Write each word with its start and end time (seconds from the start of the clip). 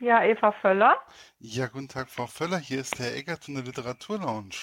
Ja, 0.00 0.22
Eva 0.24 0.50
Völler. 0.52 0.96
Ja, 1.40 1.66
guten 1.66 1.88
Tag, 1.88 2.08
Frau 2.08 2.26
Völler. 2.26 2.58
Hier 2.58 2.80
ist 2.80 2.98
Herr 2.98 3.14
Eggert 3.14 3.44
von 3.44 3.54
der 3.54 3.64
Literaturlounge. 3.64 4.54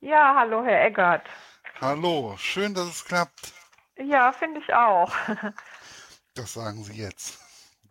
Ja, 0.00 0.34
hallo, 0.34 0.64
Herr 0.64 0.86
Eggert. 0.86 1.26
Hallo, 1.80 2.34
schön, 2.38 2.72
dass 2.72 2.86
es 2.88 3.04
klappt. 3.04 3.52
Ja, 3.98 4.32
finde 4.32 4.60
ich 4.60 4.72
auch. 4.74 5.12
Das 6.34 6.52
sagen 6.52 6.84
Sie 6.84 6.92
jetzt. 6.94 7.40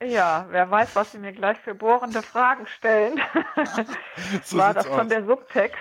Ja, 0.02 0.46
wer 0.50 0.72
weiß, 0.72 0.96
was 0.96 1.12
Sie 1.12 1.18
mir 1.18 1.34
gleich 1.34 1.58
für 1.60 1.76
bohrende 1.76 2.22
Fragen 2.24 2.66
stellen. 2.68 3.22
So 4.46 4.58
War 4.58 4.74
das 4.74 4.86
schon 4.86 5.02
aus. 5.02 5.08
der 5.10 5.26
Subtext? 5.26 5.78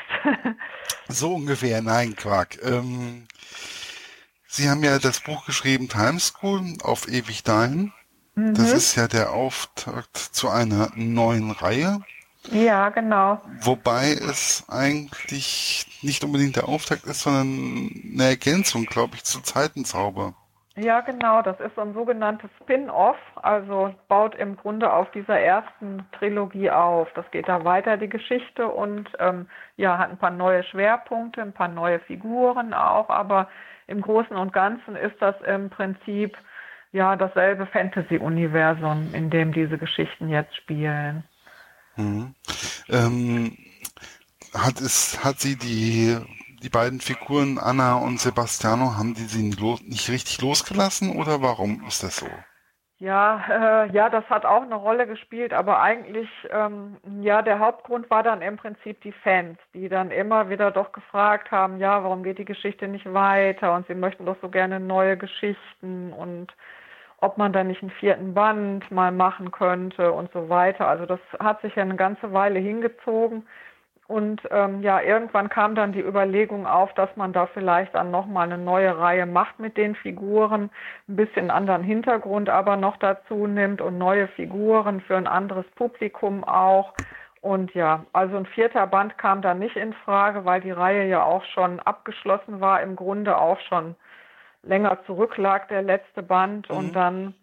So 1.08 1.34
ungefähr, 1.34 1.80
nein, 1.82 2.16
Quark. 2.16 2.60
Ähm, 2.62 3.28
Sie 4.48 4.68
haben 4.68 4.82
ja 4.82 4.98
das 4.98 5.20
Buch 5.20 5.46
geschrieben, 5.46 5.88
Time 5.88 6.18
School, 6.18 6.76
auf 6.82 7.06
ewig 7.06 7.44
dahin. 7.44 7.92
Das 8.54 8.72
ist 8.72 8.94
ja 8.94 9.08
der 9.08 9.32
Auftakt 9.32 10.16
zu 10.16 10.48
einer 10.48 10.90
neuen 10.94 11.50
Reihe, 11.50 11.98
ja, 12.52 12.88
genau. 12.90 13.40
wobei 13.62 14.12
es 14.12 14.64
eigentlich 14.68 15.86
nicht 16.02 16.22
unbedingt 16.22 16.54
der 16.54 16.68
Auftakt 16.68 17.04
ist, 17.04 17.22
sondern 17.22 17.90
eine 18.14 18.24
Ergänzung, 18.24 18.84
glaube 18.84 19.16
ich, 19.16 19.24
zu 19.24 19.40
Zeitenzauber. 19.42 20.34
Ja, 20.76 21.00
genau. 21.00 21.42
Das 21.42 21.58
ist 21.58 21.74
so 21.74 21.80
ein 21.80 21.92
sogenanntes 21.92 22.50
Spin-off. 22.62 23.16
Also 23.34 23.92
baut 24.06 24.36
im 24.36 24.56
Grunde 24.56 24.92
auf 24.92 25.10
dieser 25.10 25.40
ersten 25.40 26.06
Trilogie 26.12 26.70
auf. 26.70 27.08
Das 27.14 27.28
geht 27.32 27.48
da 27.48 27.64
weiter, 27.64 27.96
die 27.96 28.08
Geschichte, 28.08 28.68
und 28.68 29.10
ähm, 29.18 29.48
ja, 29.76 29.98
hat 29.98 30.10
ein 30.10 30.18
paar 30.18 30.30
neue 30.30 30.62
Schwerpunkte, 30.62 31.42
ein 31.42 31.52
paar 31.52 31.68
neue 31.68 31.98
Figuren 32.00 32.72
auch. 32.72 33.08
Aber 33.08 33.48
im 33.88 34.00
Großen 34.00 34.36
und 34.36 34.52
Ganzen 34.52 34.94
ist 34.94 35.16
das 35.20 35.34
im 35.40 35.68
Prinzip 35.68 36.36
ja 36.92 37.16
dasselbe 37.16 37.66
Fantasy-Universum, 37.66 39.14
in 39.14 39.30
dem 39.30 39.52
diese 39.52 39.78
Geschichten 39.78 40.28
jetzt 40.28 40.56
spielen. 40.56 41.24
Mhm. 41.96 42.34
Ähm, 42.88 43.56
hat 44.54 44.80
es, 44.80 45.22
hat 45.24 45.40
sie 45.40 45.56
die, 45.56 46.16
die 46.62 46.68
beiden 46.68 47.00
Figuren 47.00 47.58
Anna 47.58 47.96
und 47.96 48.20
Sebastiano, 48.20 48.96
haben 48.96 49.14
die 49.14 49.22
sie 49.22 49.42
nicht 49.42 50.08
richtig 50.08 50.40
losgelassen 50.40 51.16
oder 51.16 51.42
warum 51.42 51.84
ist 51.86 52.02
das 52.02 52.16
so? 52.18 52.28
Ja, 53.00 53.84
äh, 53.84 53.92
ja, 53.92 54.08
das 54.10 54.24
hat 54.28 54.44
auch 54.44 54.62
eine 54.62 54.74
Rolle 54.74 55.06
gespielt, 55.06 55.52
aber 55.52 55.80
eigentlich, 55.80 56.28
ähm, 56.50 56.96
ja, 57.20 57.42
der 57.42 57.60
Hauptgrund 57.60 58.10
war 58.10 58.24
dann 58.24 58.42
im 58.42 58.56
Prinzip 58.56 59.00
die 59.02 59.12
Fans, 59.12 59.56
die 59.72 59.88
dann 59.88 60.10
immer 60.10 60.50
wieder 60.50 60.72
doch 60.72 60.90
gefragt 60.90 61.52
haben, 61.52 61.78
ja, 61.78 62.02
warum 62.02 62.24
geht 62.24 62.38
die 62.38 62.44
Geschichte 62.44 62.88
nicht 62.88 63.12
weiter 63.12 63.72
und 63.74 63.86
sie 63.86 63.94
möchten 63.94 64.26
doch 64.26 64.36
so 64.42 64.48
gerne 64.48 64.80
neue 64.80 65.16
Geschichten 65.16 66.12
und 66.12 66.52
ob 67.20 67.36
man 67.36 67.52
da 67.52 67.64
nicht 67.64 67.82
einen 67.82 67.90
vierten 67.90 68.34
Band 68.34 68.90
mal 68.90 69.12
machen 69.12 69.50
könnte 69.50 70.12
und 70.12 70.30
so 70.32 70.48
weiter. 70.48 70.86
Also 70.86 71.06
das 71.06 71.20
hat 71.40 71.60
sich 71.62 71.74
ja 71.74 71.82
eine 71.82 71.96
ganze 71.96 72.32
Weile 72.32 72.58
hingezogen. 72.58 73.46
Und 74.06 74.40
ähm, 74.50 74.82
ja, 74.82 75.02
irgendwann 75.02 75.50
kam 75.50 75.74
dann 75.74 75.92
die 75.92 76.00
Überlegung 76.00 76.66
auf, 76.66 76.94
dass 76.94 77.14
man 77.16 77.34
da 77.34 77.44
vielleicht 77.46 77.94
dann 77.94 78.10
nochmal 78.10 78.50
eine 78.50 78.56
neue 78.56 78.98
Reihe 78.98 79.26
macht 79.26 79.58
mit 79.58 79.76
den 79.76 79.94
Figuren, 79.96 80.70
ein 81.08 81.16
bisschen 81.16 81.50
anderen 81.50 81.82
Hintergrund 81.82 82.48
aber 82.48 82.76
noch 82.76 82.96
dazu 82.96 83.46
nimmt 83.46 83.82
und 83.82 83.98
neue 83.98 84.28
Figuren 84.28 85.02
für 85.02 85.16
ein 85.16 85.26
anderes 85.26 85.66
Publikum 85.74 86.42
auch. 86.42 86.94
Und 87.42 87.74
ja, 87.74 88.06
also 88.14 88.38
ein 88.38 88.46
vierter 88.46 88.86
Band 88.86 89.18
kam 89.18 89.42
da 89.42 89.52
nicht 89.52 89.76
in 89.76 89.92
Frage, 89.92 90.46
weil 90.46 90.62
die 90.62 90.70
Reihe 90.70 91.06
ja 91.06 91.22
auch 91.22 91.44
schon 91.44 91.78
abgeschlossen 91.80 92.60
war, 92.60 92.80
im 92.80 92.96
Grunde 92.96 93.36
auch 93.36 93.60
schon 93.60 93.94
länger 94.68 94.98
zurücklag, 95.06 95.68
der 95.68 95.82
letzte 95.82 96.22
Band. 96.22 96.70
Und 96.70 96.94
dann 96.94 97.34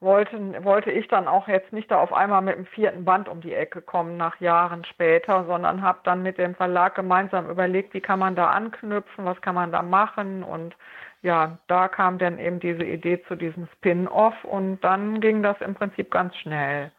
wollte, 0.00 0.64
wollte 0.64 0.90
ich 0.90 1.06
dann 1.08 1.28
auch 1.28 1.46
jetzt 1.46 1.72
nicht 1.72 1.90
da 1.90 2.00
auf 2.00 2.12
einmal 2.12 2.42
mit 2.42 2.56
dem 2.56 2.66
vierten 2.66 3.04
Band 3.04 3.28
um 3.28 3.40
die 3.40 3.54
Ecke 3.54 3.82
kommen 3.82 4.16
nach 4.16 4.40
Jahren 4.40 4.84
später, 4.84 5.44
sondern 5.44 5.82
habe 5.82 6.00
dann 6.04 6.22
mit 6.22 6.38
dem 6.38 6.54
Verlag 6.54 6.94
gemeinsam 6.94 7.48
überlegt, 7.50 7.94
wie 7.94 8.00
kann 8.00 8.18
man 8.18 8.34
da 8.34 8.48
anknüpfen, 8.48 9.24
was 9.26 9.40
kann 9.42 9.54
man 9.54 9.72
da 9.72 9.82
machen 9.82 10.42
und 10.42 10.74
ja, 11.22 11.58
da 11.66 11.88
kam 11.88 12.16
dann 12.16 12.38
eben 12.38 12.60
diese 12.60 12.82
Idee 12.82 13.22
zu 13.28 13.36
diesem 13.36 13.68
Spin-off 13.74 14.42
und 14.42 14.80
dann 14.80 15.20
ging 15.20 15.42
das 15.42 15.60
im 15.60 15.74
Prinzip 15.74 16.10
ganz 16.10 16.34
schnell. 16.36 16.90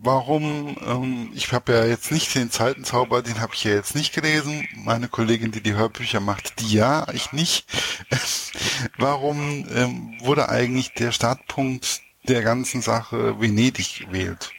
Warum, 0.00 0.76
ähm, 0.86 1.32
ich 1.34 1.52
habe 1.52 1.72
ja 1.72 1.84
jetzt 1.84 2.12
nicht 2.12 2.32
den 2.36 2.52
Zeitenzauber, 2.52 3.20
den 3.20 3.40
habe 3.40 3.54
ich 3.54 3.64
ja 3.64 3.72
jetzt 3.72 3.96
nicht 3.96 4.14
gelesen. 4.14 4.68
Meine 4.76 5.08
Kollegin, 5.08 5.50
die 5.50 5.60
die 5.60 5.74
Hörbücher 5.74 6.20
macht, 6.20 6.60
die 6.60 6.72
ja, 6.72 7.08
ich 7.12 7.32
nicht. 7.32 7.66
Warum 8.98 9.66
ähm, 9.74 10.16
wurde 10.20 10.48
eigentlich 10.50 10.92
der 10.92 11.10
Startpunkt 11.10 12.00
der 12.28 12.42
ganzen 12.42 12.80
Sache 12.80 13.40
Venedig 13.40 14.06
gewählt? 14.06 14.52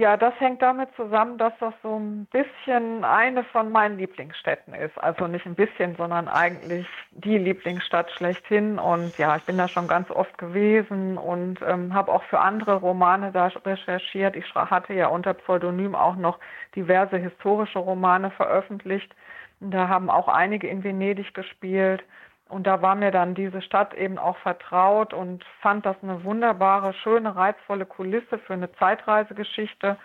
Ja, 0.00 0.16
das 0.16 0.32
hängt 0.40 0.62
damit 0.62 0.88
zusammen, 0.96 1.36
dass 1.36 1.52
das 1.60 1.74
so 1.82 1.98
ein 1.98 2.24
bisschen 2.32 3.04
eine 3.04 3.44
von 3.44 3.70
meinen 3.70 3.98
Lieblingsstädten 3.98 4.72
ist. 4.72 4.96
Also 4.96 5.26
nicht 5.26 5.44
ein 5.44 5.54
bisschen, 5.54 5.94
sondern 5.94 6.26
eigentlich 6.26 6.86
die 7.10 7.36
Lieblingsstadt 7.36 8.10
schlechthin. 8.12 8.78
Und 8.78 9.18
ja, 9.18 9.36
ich 9.36 9.42
bin 9.42 9.58
da 9.58 9.68
schon 9.68 9.88
ganz 9.88 10.10
oft 10.10 10.38
gewesen 10.38 11.18
und 11.18 11.60
ähm, 11.60 11.92
habe 11.92 12.12
auch 12.12 12.22
für 12.22 12.40
andere 12.40 12.76
Romane 12.76 13.30
da 13.30 13.48
recherchiert. 13.48 14.36
Ich 14.36 14.54
hatte 14.54 14.94
ja 14.94 15.08
unter 15.08 15.34
Pseudonym 15.34 15.94
auch 15.94 16.16
noch 16.16 16.38
diverse 16.74 17.18
historische 17.18 17.80
Romane 17.80 18.30
veröffentlicht. 18.30 19.14
Da 19.60 19.88
haben 19.88 20.08
auch 20.08 20.28
einige 20.28 20.66
in 20.66 20.82
Venedig 20.82 21.34
gespielt. 21.34 22.02
Und 22.50 22.66
da 22.66 22.82
war 22.82 22.94
mir 22.94 23.10
dann 23.10 23.34
diese 23.34 23.62
Stadt 23.62 23.94
eben 23.94 24.18
auch 24.18 24.36
vertraut 24.38 25.14
und 25.14 25.44
fand 25.60 25.86
das 25.86 25.96
eine 26.02 26.24
wunderbare, 26.24 26.92
schöne, 26.94 27.34
reizvolle 27.34 27.86
Kulisse 27.86 28.38
für 28.38 28.54
eine 28.54 28.72
Zeitreisegeschichte. 28.72 29.96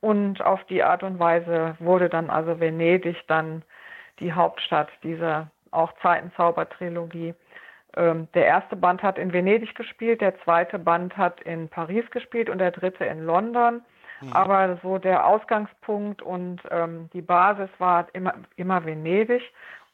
Und 0.00 0.42
auf 0.42 0.62
die 0.64 0.82
Art 0.82 1.02
und 1.02 1.18
Weise 1.18 1.76
wurde 1.78 2.08
dann 2.08 2.28
also 2.28 2.60
Venedig 2.60 3.16
dann 3.26 3.62
die 4.20 4.32
Hauptstadt 4.32 4.90
dieser 5.02 5.50
auch 5.70 5.92
Zeitenzauber-Trilogie. 6.02 7.34
Ähm, 7.96 8.28
der 8.34 8.46
erste 8.46 8.76
Band 8.76 9.02
hat 9.02 9.18
in 9.18 9.32
Venedig 9.32 9.74
gespielt, 9.74 10.20
der 10.20 10.38
zweite 10.42 10.78
Band 10.78 11.16
hat 11.16 11.40
in 11.40 11.68
Paris 11.68 12.08
gespielt 12.10 12.50
und 12.50 12.58
der 12.58 12.70
dritte 12.70 13.04
in 13.04 13.24
London. 13.24 13.82
Aber 14.32 14.78
so 14.82 14.98
der 14.98 15.26
Ausgangspunkt 15.26 16.22
und 16.22 16.62
ähm, 16.70 17.10
die 17.12 17.20
Basis 17.20 17.68
war 17.78 18.06
immer, 18.12 18.34
immer 18.56 18.84
Venedig. 18.84 19.42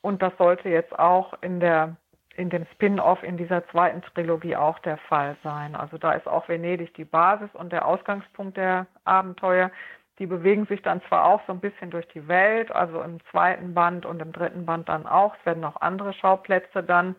Und 0.03 0.23
das 0.23 0.33
sollte 0.39 0.69
jetzt 0.69 0.97
auch 0.99 1.35
in 1.43 1.61
der 1.61 1.97
in 2.37 2.51
dem 2.51 2.67
Spin-off 2.73 3.23
in 3.23 3.37
dieser 3.37 3.67
zweiten 3.69 4.03
Trilogie 4.03 4.57
auch 4.57 4.79
der 4.81 4.97
Fall 4.97 5.37
sein. 5.43 5.75
Also 5.75 5.99
da 5.99 6.13
ist 6.13 6.27
auch 6.27 6.49
Venedig 6.49 6.95
die 6.95 7.05
Basis 7.05 7.51
und 7.55 7.73
der 7.73 7.87
Ausgangspunkt 7.87 8.57
der 8.57 8.87
Abenteuer. 9.05 9.71
Die 10.19 10.27
bewegen 10.27 10.67
sich 10.67 10.83
dann 10.83 11.01
zwar 11.09 11.25
auch 11.25 11.41
so 11.47 11.53
ein 11.53 11.61
bisschen 11.61 11.91
durch 11.91 12.07
die 12.09 12.29
Welt, 12.29 12.71
also 12.71 13.03
im 13.03 13.19
zweiten 13.31 13.75
Band 13.75 14.05
und 14.05 14.21
im 14.21 14.33
dritten 14.33 14.67
Band 14.67 14.89
dann 14.89 15.07
auch. 15.07 15.35
Es 15.39 15.47
werden 15.47 15.61
noch 15.61 15.81
andere 15.81 16.13
Schauplätze 16.13 16.83
dann 16.83 17.17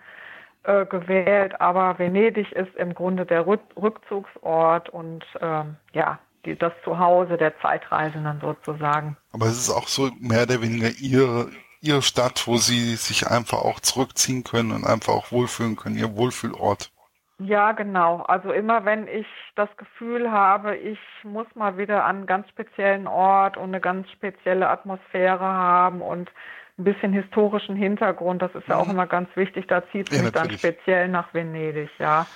äh, 0.63 0.85
gewählt, 0.85 1.59
aber 1.59 1.97
Venedig 1.97 2.51
ist 2.51 2.75
im 2.75 2.93
Grunde 2.93 3.25
der 3.25 3.47
Rück 3.47 3.61
Rückzugsort 3.75 4.89
und 4.89 5.25
ähm, 5.41 5.77
ja, 5.93 6.19
die, 6.45 6.55
das 6.55 6.73
Zuhause 6.83 7.37
der 7.37 7.59
Zeitreisenden 7.59 8.39
sozusagen. 8.39 9.17
Aber 9.33 9.47
es 9.47 9.57
ist 9.57 9.71
auch 9.71 9.87
so 9.87 10.11
mehr 10.19 10.43
oder 10.43 10.61
weniger 10.61 10.89
ihre, 10.99 11.49
ihre 11.81 12.01
Stadt, 12.01 12.47
wo 12.47 12.57
sie 12.57 12.95
sich 12.95 13.27
einfach 13.27 13.59
auch 13.59 13.79
zurückziehen 13.79 14.43
können 14.43 14.71
und 14.71 14.85
einfach 14.85 15.13
auch 15.13 15.31
wohlfühlen 15.31 15.75
können, 15.75 15.97
ihr 15.97 16.15
Wohlfühlort. 16.15 16.91
Ja, 17.39 17.71
genau. 17.71 18.21
Also 18.23 18.51
immer 18.51 18.85
wenn 18.85 19.07
ich 19.07 19.25
das 19.55 19.69
Gefühl 19.77 20.31
habe, 20.31 20.77
ich 20.77 20.99
muss 21.23 21.47
mal 21.55 21.77
wieder 21.77 22.05
an 22.05 22.17
einen 22.17 22.25
ganz 22.27 22.47
speziellen 22.49 23.07
Ort 23.07 23.57
und 23.57 23.69
eine 23.69 23.81
ganz 23.81 24.09
spezielle 24.11 24.69
Atmosphäre 24.69 25.39
haben 25.43 26.01
und 26.01 26.31
ein 26.77 26.83
bisschen 26.83 27.13
historischen 27.13 27.75
Hintergrund, 27.75 28.41
das 28.43 28.53
ist 28.55 28.67
ja 28.67 28.77
auch 28.77 28.89
immer 28.89 29.07
ganz 29.07 29.29
wichtig, 29.35 29.67
da 29.67 29.87
zieht 29.91 30.09
es 30.09 30.15
Ja, 30.15 30.21
mich 30.21 30.31
dann 30.31 30.49
natürlich. 30.49 30.59
speziell 30.59 31.07
nach 31.09 31.33
Venedig, 31.33 31.89
ja. 31.99 32.27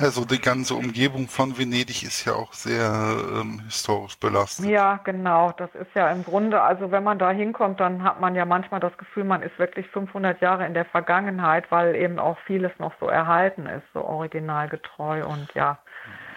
Also 0.00 0.24
die 0.24 0.40
ganze 0.40 0.74
Umgebung 0.74 1.28
von 1.28 1.56
Venedig 1.56 2.02
ist 2.02 2.24
ja 2.24 2.34
auch 2.34 2.52
sehr 2.52 2.90
ähm, 3.34 3.62
historisch 3.66 4.18
belastet. 4.18 4.66
Ja, 4.66 5.00
genau. 5.04 5.52
Das 5.56 5.70
ist 5.74 5.94
ja 5.94 6.10
im 6.10 6.24
Grunde, 6.24 6.60
also 6.62 6.90
wenn 6.90 7.04
man 7.04 7.18
da 7.18 7.30
hinkommt, 7.30 7.80
dann 7.80 8.02
hat 8.02 8.20
man 8.20 8.34
ja 8.34 8.44
manchmal 8.44 8.80
das 8.80 8.96
Gefühl, 8.98 9.24
man 9.24 9.42
ist 9.42 9.58
wirklich 9.58 9.86
500 9.88 10.40
Jahre 10.40 10.66
in 10.66 10.74
der 10.74 10.84
Vergangenheit, 10.84 11.70
weil 11.70 11.94
eben 11.94 12.18
auch 12.18 12.36
vieles 12.46 12.72
noch 12.78 12.92
so 13.00 13.06
erhalten 13.06 13.66
ist, 13.66 13.84
so 13.94 14.04
originalgetreu 14.04 15.24
und 15.26 15.48
ja. 15.54 15.78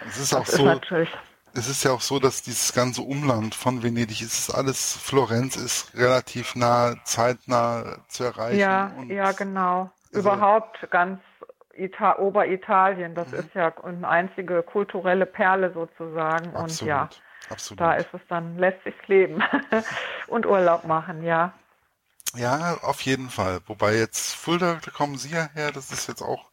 Es 0.08 0.18
ist 0.18 0.34
auch 0.34 0.46
ist 0.46 0.56
so, 0.56 0.64
natürlich, 0.64 1.10
es 1.54 1.68
ist 1.68 1.84
ja 1.84 1.92
auch 1.92 2.00
so, 2.00 2.18
dass 2.18 2.42
dieses 2.42 2.72
ganze 2.72 3.02
Umland 3.02 3.54
von 3.54 3.82
Venedig, 3.82 4.22
es 4.22 4.38
ist 4.48 4.50
alles, 4.54 4.96
Florenz 4.96 5.56
ist 5.56 5.96
relativ 5.96 6.54
nah, 6.54 6.94
zeitnah 7.04 7.98
zu 8.08 8.24
erreichen. 8.24 8.58
ja, 8.58 8.92
ja, 9.08 9.32
genau. 9.32 9.90
also- 10.14 10.20
Überhaupt 10.20 10.88
ganz 10.90 11.20
Ita 11.74 12.18
Oberitalien, 12.18 13.14
das 13.14 13.32
ist 13.32 13.54
ja 13.54 13.72
eine 13.82 14.08
einzige 14.08 14.62
kulturelle 14.62 15.26
Perle 15.26 15.72
sozusagen 15.72 16.50
und 16.50 16.56
Absolut, 16.56 16.88
ja. 16.88 17.08
absolut. 17.48 17.80
Da 17.80 17.94
ist 17.94 18.12
es 18.12 18.20
dann, 18.28 18.58
lässt 18.58 18.82
sich 18.84 18.94
leben 19.06 19.42
und 20.26 20.46
Urlaub 20.46 20.84
machen, 20.84 21.22
ja. 21.22 21.52
Ja, 22.34 22.76
auf 22.82 23.00
jeden 23.02 23.28
Fall. 23.28 23.60
Wobei 23.66 23.96
jetzt 23.96 24.34
Fulda, 24.34 24.78
da 24.84 24.90
kommen 24.90 25.16
Sie 25.16 25.30
ja 25.30 25.48
her, 25.54 25.72
das 25.72 25.90
ist 25.90 26.06
jetzt 26.06 26.22
auch 26.22 26.49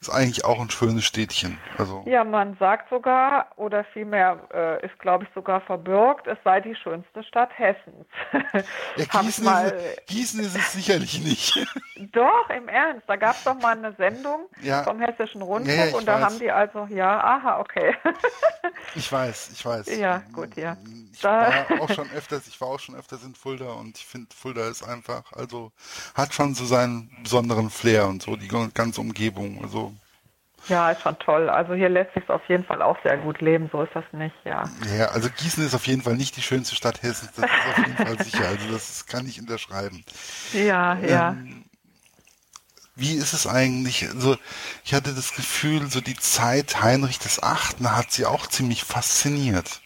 ist 0.00 0.10
eigentlich 0.10 0.44
auch 0.44 0.60
ein 0.60 0.70
schönes 0.70 1.04
Städtchen. 1.04 1.58
Also 1.78 2.02
ja, 2.06 2.24
man 2.24 2.56
sagt 2.58 2.90
sogar, 2.90 3.46
oder 3.56 3.84
vielmehr 3.84 4.38
äh, 4.52 4.84
ist, 4.84 4.98
glaube 4.98 5.24
ich, 5.24 5.30
sogar 5.34 5.60
verbürgt, 5.60 6.26
es 6.26 6.38
sei 6.44 6.60
die 6.60 6.74
schönste 6.74 7.22
Stadt 7.24 7.50
Hessens. 7.56 8.06
Ja, 8.96 9.06
Gießen, 9.20 9.44
mal, 9.44 9.68
ist, 9.68 10.06
Gießen 10.06 10.40
ist 10.40 10.56
es 10.56 10.72
sicherlich 10.72 11.20
nicht. 11.24 11.54
doch, 12.12 12.50
im 12.50 12.68
Ernst. 12.68 13.04
Da 13.06 13.16
gab 13.16 13.36
es 13.36 13.44
doch 13.44 13.54
mal 13.54 13.76
eine 13.76 13.94
Sendung 13.94 14.46
ja. 14.60 14.82
vom 14.82 15.00
Hessischen 15.00 15.42
Rundfunk 15.42 15.92
ja, 15.92 15.96
und 15.96 16.06
da 16.06 16.16
weiß. 16.16 16.24
haben 16.24 16.38
die 16.38 16.50
also, 16.50 16.86
ja, 16.90 17.22
aha, 17.22 17.60
okay. 17.60 17.94
ich 18.94 19.10
weiß, 19.10 19.50
ich 19.52 19.64
weiß. 19.64 19.98
Ja, 19.98 20.22
gut, 20.32 20.56
ja. 20.56 20.76
Ich 21.12 21.20
da. 21.20 21.64
war 21.68 21.80
auch 21.80 21.90
schon 21.90 22.10
öfters, 22.12 22.46
ich 22.46 22.60
war 22.60 22.68
auch 22.68 22.80
schon 22.80 22.94
öfters 22.94 23.22
in 23.24 23.34
Fulda 23.34 23.72
und 23.72 23.96
ich 23.98 24.06
finde, 24.06 24.34
Fulda 24.34 24.68
ist 24.68 24.82
einfach, 24.82 25.32
also 25.32 25.72
hat 26.14 26.34
schon 26.34 26.54
so 26.54 26.64
seinen 26.64 27.10
besonderen 27.22 27.70
Flair 27.70 28.06
und 28.08 28.22
so, 28.22 28.36
die 28.36 28.48
ganze 28.48 29.00
Umgebung. 29.00 29.41
Also 29.62 29.92
ja, 30.68 30.92
ist 30.92 31.02
schon 31.02 31.18
toll. 31.18 31.48
Also 31.48 31.74
hier 31.74 31.88
lässt 31.88 32.14
sich 32.14 32.28
auf 32.28 32.42
jeden 32.48 32.64
Fall 32.64 32.82
auch 32.82 32.96
sehr 33.02 33.18
gut 33.18 33.40
leben, 33.40 33.68
so 33.72 33.82
ist 33.82 33.94
das 33.94 34.04
nicht, 34.12 34.34
ja. 34.44 34.62
Ja, 34.96 35.06
also 35.06 35.28
Gießen 35.28 35.64
ist 35.66 35.74
auf 35.74 35.86
jeden 35.86 36.02
Fall 36.02 36.16
nicht 36.16 36.36
die 36.36 36.42
schönste 36.42 36.76
Stadt 36.76 37.02
Hessens, 37.02 37.32
das 37.34 37.46
ist 37.46 37.68
auf 37.70 37.78
jeden 37.78 37.96
Fall 37.96 38.24
sicher. 38.24 38.46
Also 38.46 38.70
das 38.70 39.06
kann 39.06 39.26
ich 39.26 39.40
unterschreiben. 39.40 40.04
Ja, 40.52 40.96
ja. 40.98 41.30
Ähm, 41.30 41.64
wie 42.94 43.14
ist 43.14 43.32
es 43.32 43.46
eigentlich? 43.46 44.08
Also 44.08 44.36
ich 44.84 44.94
hatte 44.94 45.14
das 45.14 45.34
Gefühl, 45.34 45.90
so 45.90 46.00
die 46.00 46.16
Zeit 46.16 46.82
Heinrich 46.82 47.18
des 47.18 47.42
Achten 47.42 47.96
hat 47.96 48.12
sie 48.12 48.26
auch 48.26 48.46
ziemlich 48.46 48.84
fasziniert. 48.84 49.80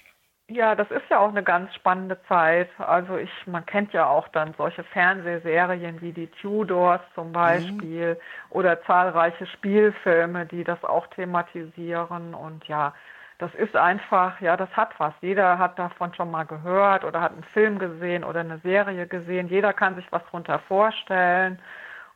Ja, 0.48 0.76
das 0.76 0.88
ist 0.93 1.02
ja 1.10 1.19
auch 1.19 1.31
eine 1.31 1.43
ganz 1.43 1.75
spannende 1.75 2.22
Zeit. 2.28 2.69
Also 2.78 3.16
ich, 3.16 3.31
man 3.46 3.66
kennt 3.66 3.93
ja 3.93 4.06
auch 4.06 4.28
dann 4.28 4.54
solche 4.56 4.84
Fernsehserien 4.84 6.00
wie 6.00 6.12
die 6.12 6.28
Tudors 6.28 7.00
zum 7.16 7.32
Beispiel 7.32 8.14
mhm. 8.14 8.50
oder 8.50 8.81
zahlreiche 8.84 9.46
Spielfilme, 9.46 10.46
die 10.46 10.62
das 10.62 10.84
auch 10.84 11.08
thematisieren. 11.08 12.32
Und 12.32 12.64
ja, 12.69 12.94
das 13.38 13.52
ist 13.56 13.75
einfach, 13.75 14.40
ja, 14.40 14.56
das 14.56 14.70
hat 14.76 14.90
was. 14.98 15.14
Jeder 15.20 15.58
hat 15.58 15.81
davon 15.81 16.14
schon 16.14 16.31
mal 16.31 16.44
gehört 16.46 17.04
oder 17.04 17.20
hat 17.20 17.32
einen 17.32 17.44
Film 17.52 17.81
gesehen 17.81 18.22
oder 18.22 18.40
eine 18.40 18.58
Serie 18.58 19.08
gesehen. 19.08 19.49
Jeder 19.49 19.72
kann 19.72 19.96
sich 19.96 20.06
was 20.12 20.22
darunter 20.26 20.60
vorstellen. 20.60 21.58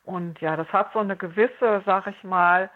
Und 0.04 0.40
ja, 0.40 0.56
das 0.56 0.72
hat 0.72 0.92
so 0.92 1.00
eine 1.00 1.16
gewisse, 1.16 1.82
sag 1.84 2.06
ich 2.06 2.22
mal, 2.22 2.70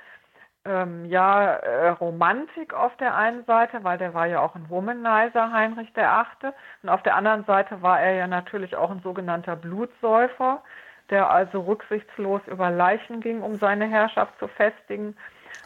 ähm, 0.64 1.05
ja, 1.06 1.55
äh, 1.56 1.88
Romantik 1.90 2.72
auf 2.72 2.96
der 2.96 3.14
einen 3.14 3.44
Seite, 3.44 3.84
weil 3.84 3.99
der 3.99 4.14
war 4.14 4.26
ja 4.26 4.40
auch 4.40 4.55
ein 4.55 4.69
Womanizer, 4.70 5.52
Heinrich 5.52 5.93
der 5.93 6.12
Achte. 6.12 6.55
Und 6.82 6.88
auf 6.88 7.02
der 7.02 7.16
anderen 7.16 7.44
Seite 7.44 7.82
war 7.82 8.00
er 8.00 8.14
ja 8.14 8.26
natürlich 8.26 8.75
auch 8.76 8.90
ein 8.90 9.00
sogenannter 9.02 9.56
Blutsäufer, 9.56 10.62
der 11.11 11.31
also 11.31 11.61
rücksichtslos 11.61 12.40
über 12.46 12.70
Leichen 12.70 13.20
ging, 13.20 13.43
um 13.43 13.56
seine 13.56 13.87
Herrschaft 13.87 14.38
zu 14.38 14.49
festigen. 14.49 15.16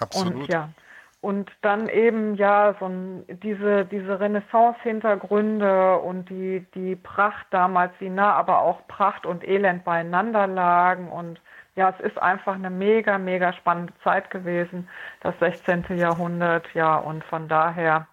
Absolut. 0.00 0.34
Und 0.34 0.48
ja, 0.48 0.68
und 1.20 1.50
dann 1.62 1.88
eben 1.88 2.36
ja 2.36 2.76
so 2.78 2.86
ein, 2.86 3.24
diese, 3.42 3.84
diese 3.84 4.20
Renaissance-Hintergründe 4.20 5.98
und 5.98 6.28
die, 6.28 6.64
die 6.74 6.94
Pracht 6.94 7.46
damals, 7.50 7.92
wie 7.98 8.08
nah 8.10 8.34
aber 8.34 8.60
auch 8.62 8.86
Pracht 8.86 9.26
und 9.26 9.46
Elend 9.46 9.84
beieinander 9.84 10.46
lagen 10.46 11.08
und 11.08 11.40
ja, 11.78 11.90
es 11.90 12.04
ist 12.04 12.18
einfach 12.18 12.56
eine 12.56 12.70
mega, 12.70 13.18
mega 13.18 13.52
spannende 13.52 13.92
Zeit 14.02 14.32
gewesen, 14.32 14.88
das 15.20 15.38
16. 15.38 15.96
Jahrhundert, 15.96 16.66
ja, 16.74 16.96
und 16.96 17.22
von 17.22 17.46
daher, 17.46 18.08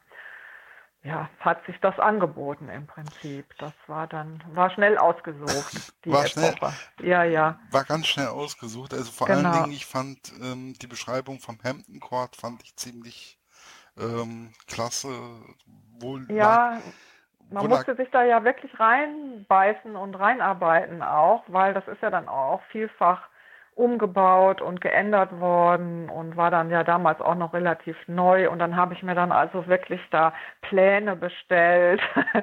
ja, 1.02 1.30
hat 1.40 1.66
sich 1.66 1.76
das 1.82 1.98
angeboten 1.98 2.70
im 2.70 2.86
Prinzip. 2.86 3.58
Das 3.58 3.74
war 3.88 4.06
dann, 4.06 4.44
war 4.54 4.70
schnell 4.70 5.00
ausgesucht, 5.00 5.94
die 6.06 6.12
war 6.12 6.26
Epoche. 6.26 6.74
Schnell, 6.98 7.10
ja, 7.10 7.24
ja. 7.24 7.60
War 7.72 7.86
ganz 7.86 8.06
schnell 8.06 8.28
ausgesucht. 8.28 8.94
Also 8.94 9.12
vor 9.12 9.26
genau. 9.26 9.50
allen 9.50 9.64
Dingen, 9.64 9.74
ich 9.76 9.88
fand 9.88 10.20
ähm, 10.44 10.76
die 10.80 10.88
Beschreibung 10.88 11.40
vom 11.40 11.58
Hampton 11.64 12.00
Court 12.00 12.36
fand 12.36 12.62
ich 12.62 12.76
ziemlich 12.76 13.40
ähm, 13.98 14.54
klasse. 14.68 15.10
Wohl 16.00 16.28
ja, 16.32 16.82
man 17.50 17.68
musste 17.68 17.96
sich 17.96 18.12
da 18.12 18.24
ja 18.24 18.44
wirklich 18.44 18.80
reinbeißen 18.80 19.96
und 19.96 20.14
reinarbeiten 20.14 21.02
auch, 21.02 21.44
weil 21.48 21.74
das 21.74 21.88
ist 21.88 22.04
ja 22.04 22.12
dann 22.12 22.28
auch 22.28 22.62
vielfach 22.72 23.28
umgebaut 23.76 24.62
und 24.62 24.80
geändert 24.80 25.38
worden 25.40 26.10
und 26.10 26.38
war 26.38 26.50
dann 26.50 26.70
ja 26.70 26.84
damals 26.84 27.20
auch 27.20 27.36
noch 27.36 27.54
relativ 27.54 27.98
neu. 28.08 28.50
Und 28.50 28.60
dann 28.60 28.78
habe 28.78 28.94
ich 28.94 29.04
mir 29.04 29.16
dann 29.16 29.34
also 29.34 29.68
wirklich 29.68 30.02
da 30.12 30.34
Pläne 30.62 31.16
bestellt. 31.18 32.02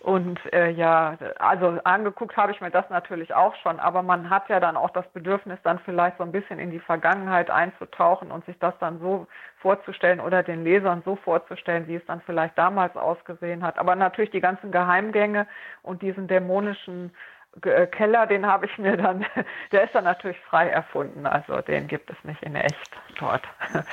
Und 0.00 0.40
äh, 0.52 0.70
ja, 0.70 1.16
also 1.38 1.78
angeguckt 1.84 2.36
habe 2.36 2.50
ich 2.50 2.60
mir 2.60 2.72
das 2.72 2.90
natürlich 2.90 3.32
auch 3.34 3.54
schon, 3.62 3.78
aber 3.78 4.02
man 4.02 4.30
hat 4.30 4.48
ja 4.48 4.58
dann 4.58 4.76
auch 4.76 4.90
das 4.90 5.06
Bedürfnis 5.12 5.60
dann 5.62 5.78
vielleicht 5.78 6.18
so 6.18 6.24
ein 6.24 6.32
bisschen 6.32 6.58
in 6.58 6.72
die 6.72 6.80
Vergangenheit 6.80 7.50
einzutauchen 7.50 8.32
und 8.32 8.44
sich 8.46 8.58
das 8.58 8.74
dann 8.80 8.98
so 8.98 9.28
vorzustellen 9.58 10.18
oder 10.18 10.42
den 10.42 10.64
Lesern 10.64 11.02
so 11.04 11.14
vorzustellen, 11.14 11.86
wie 11.86 11.94
es 11.94 12.06
dann 12.06 12.20
vielleicht 12.22 12.58
damals 12.58 12.96
ausgesehen 12.96 13.62
hat, 13.62 13.78
aber 13.78 13.94
natürlich 13.94 14.32
die 14.32 14.40
ganzen 14.40 14.72
Geheimgänge 14.72 15.46
und 15.82 16.02
diesen 16.02 16.26
dämonischen 16.26 17.12
Keller, 17.60 18.26
den 18.26 18.46
habe 18.46 18.66
ich 18.66 18.78
mir 18.78 18.96
dann, 18.96 19.26
der 19.72 19.84
ist 19.84 19.94
dann 19.94 20.04
natürlich 20.04 20.38
frei 20.48 20.68
erfunden, 20.68 21.26
also 21.26 21.60
den 21.60 21.86
gibt 21.86 22.10
es 22.10 22.16
nicht 22.24 22.42
in 22.42 22.56
echt 22.56 22.90
dort. 23.18 23.44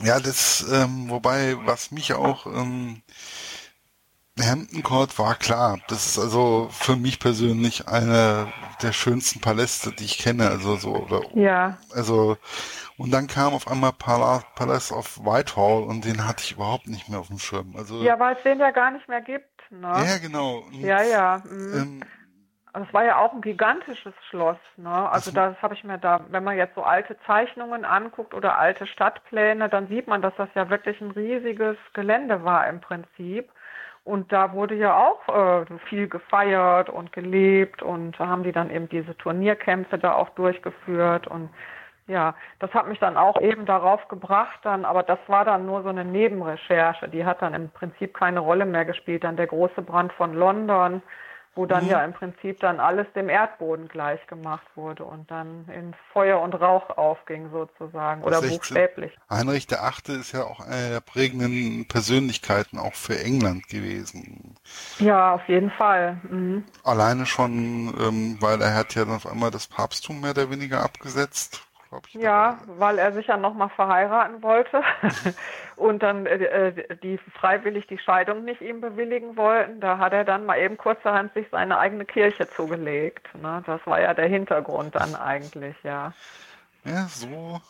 Ja, 0.00 0.20
das, 0.20 0.64
ähm, 0.72 1.10
wobei, 1.10 1.56
was 1.64 1.90
mich 1.90 2.14
auch, 2.14 2.46
ähm, 2.46 3.02
Hampton 4.40 4.82
Court 4.82 5.18
war 5.18 5.34
klar. 5.34 5.78
Das 5.88 6.06
ist 6.06 6.18
also 6.18 6.68
für 6.70 6.96
mich 6.96 7.18
persönlich 7.18 7.88
einer 7.88 8.52
der 8.82 8.92
schönsten 8.92 9.40
Paläste, 9.40 9.92
die 9.92 10.04
ich 10.04 10.18
kenne. 10.18 10.48
Also 10.48 10.76
so 10.76 10.94
oder 10.94 11.22
ja. 11.34 11.78
Also 11.92 12.36
und 12.96 13.12
dann 13.12 13.26
kam 13.26 13.54
auf 13.54 13.68
einmal 13.68 13.92
Palace, 13.92 14.44
Palace 14.54 14.92
of 14.92 15.18
Whitehall 15.18 15.82
und 15.82 16.04
den 16.04 16.26
hatte 16.26 16.42
ich 16.44 16.52
überhaupt 16.52 16.88
nicht 16.88 17.08
mehr 17.08 17.20
auf 17.20 17.28
dem 17.28 17.38
Schirm. 17.38 17.74
Also 17.76 18.02
ja, 18.02 18.18
weil 18.18 18.36
es 18.36 18.42
den 18.42 18.58
ja 18.58 18.70
gar 18.70 18.90
nicht 18.90 19.08
mehr 19.08 19.20
gibt. 19.20 19.70
Ne? 19.70 19.88
Ja, 19.88 20.18
genau. 20.18 20.58
Und, 20.58 20.74
ja, 20.80 21.02
ja. 21.02 21.42
Mhm. 21.48 21.74
Ähm, 21.74 22.04
das 22.72 22.92
war 22.92 23.04
ja 23.04 23.18
auch 23.18 23.32
ein 23.32 23.40
gigantisches 23.40 24.14
Schloss. 24.28 24.58
Ne? 24.76 24.90
Also 24.90 25.30
das 25.30 25.60
habe 25.62 25.74
ich 25.74 25.84
mir 25.84 25.98
da, 25.98 26.20
wenn 26.30 26.44
man 26.44 26.56
jetzt 26.56 26.74
so 26.74 26.82
alte 26.82 27.16
Zeichnungen 27.26 27.84
anguckt 27.84 28.34
oder 28.34 28.58
alte 28.58 28.86
Stadtpläne, 28.86 29.68
dann 29.68 29.88
sieht 29.88 30.06
man, 30.06 30.22
dass 30.22 30.34
das 30.36 30.48
ja 30.54 30.70
wirklich 30.70 31.00
ein 31.00 31.10
riesiges 31.10 31.76
Gelände 31.94 32.44
war 32.44 32.66
im 32.68 32.80
Prinzip. 32.80 33.50
Und 34.04 34.32
da 34.32 34.52
wurde 34.52 34.74
ja 34.74 34.96
auch 34.96 35.28
äh, 35.28 35.66
viel 35.88 36.08
gefeiert 36.08 36.88
und 36.88 37.12
gelebt 37.12 37.82
und 37.82 38.18
da 38.18 38.26
haben 38.26 38.42
die 38.42 38.52
dann 38.52 38.70
eben 38.70 38.88
diese 38.88 39.16
Turnierkämpfe 39.18 39.98
da 39.98 40.14
auch 40.14 40.30
durchgeführt 40.30 41.26
und 41.26 41.50
ja, 42.08 42.34
das 42.58 42.72
hat 42.72 42.88
mich 42.88 42.98
dann 42.98 43.18
auch 43.18 43.38
eben 43.40 43.66
darauf 43.66 44.08
gebracht 44.08 44.60
dann, 44.62 44.86
aber 44.86 45.02
das 45.02 45.18
war 45.26 45.44
dann 45.44 45.66
nur 45.66 45.82
so 45.82 45.90
eine 45.90 46.06
Nebenrecherche, 46.06 47.06
die 47.06 47.26
hat 47.26 47.42
dann 47.42 47.52
im 47.52 47.68
Prinzip 47.68 48.14
keine 48.14 48.40
Rolle 48.40 48.64
mehr 48.64 48.86
gespielt. 48.86 49.24
Dann 49.24 49.36
der 49.36 49.46
große 49.46 49.82
Brand 49.82 50.12
von 50.14 50.32
London, 50.32 51.02
wo 51.58 51.66
dann 51.66 51.86
mhm. 51.86 51.90
ja 51.90 52.04
im 52.04 52.12
Prinzip 52.12 52.60
dann 52.60 52.78
alles 52.78 53.08
dem 53.16 53.28
Erdboden 53.28 53.88
gleich 53.88 54.24
gemacht 54.28 54.64
wurde 54.76 55.04
und 55.04 55.28
dann 55.28 55.66
in 55.74 55.92
Feuer 56.12 56.40
und 56.40 56.54
Rauch 56.54 56.96
aufging 56.96 57.50
sozusagen 57.50 58.22
oder 58.22 58.40
buchstäblich. 58.40 59.12
Heinrich 59.28 59.66
der 59.66 59.82
Achte 59.82 60.12
ist 60.12 60.30
ja 60.30 60.44
auch 60.44 60.60
eine 60.60 60.90
der 60.90 61.00
prägenden 61.00 61.88
Persönlichkeiten 61.88 62.78
auch 62.78 62.94
für 62.94 63.18
England 63.18 63.66
gewesen. 63.66 64.54
Ja, 65.00 65.34
auf 65.34 65.48
jeden 65.48 65.72
Fall. 65.72 66.20
Mhm. 66.22 66.64
Alleine 66.84 67.26
schon, 67.26 67.92
ähm, 67.98 68.36
weil 68.38 68.62
er 68.62 68.76
hat 68.76 68.94
ja 68.94 69.04
dann 69.04 69.16
auf 69.16 69.26
einmal 69.26 69.50
das 69.50 69.66
Papsttum 69.66 70.20
mehr 70.20 70.30
oder 70.30 70.52
weniger 70.52 70.84
abgesetzt 70.84 71.68
glaube 71.88 72.06
ich. 72.08 72.14
Ja, 72.14 72.58
weil 72.66 72.98
er 72.98 73.12
sich 73.12 73.26
ja 73.26 73.36
nochmal 73.36 73.70
verheiraten 73.70 74.42
wollte 74.42 74.82
und 75.78 76.02
dann 76.02 76.26
äh, 76.26 76.36
äh, 76.36 76.96
die 77.02 77.18
freiwillig 77.18 77.86
die 77.86 77.98
Scheidung 77.98 78.44
nicht 78.44 78.60
ihm 78.60 78.80
bewilligen 78.80 79.36
wollten. 79.36 79.80
Da 79.80 79.98
hat 79.98 80.12
er 80.12 80.24
dann 80.24 80.44
mal 80.44 80.58
eben 80.58 80.76
kurzerhand 80.76 81.32
sich 81.34 81.46
seine 81.50 81.78
eigene 81.78 82.04
Kirche 82.04 82.48
zugelegt. 82.48 83.26
Ne? 83.40 83.62
Das 83.66 83.80
war 83.86 84.00
ja 84.00 84.14
der 84.14 84.28
Hintergrund 84.28 84.94
dann 84.94 85.14
eigentlich, 85.14 85.76
ja. 85.82 86.12
Ja, 86.84 87.06
so. 87.08 87.60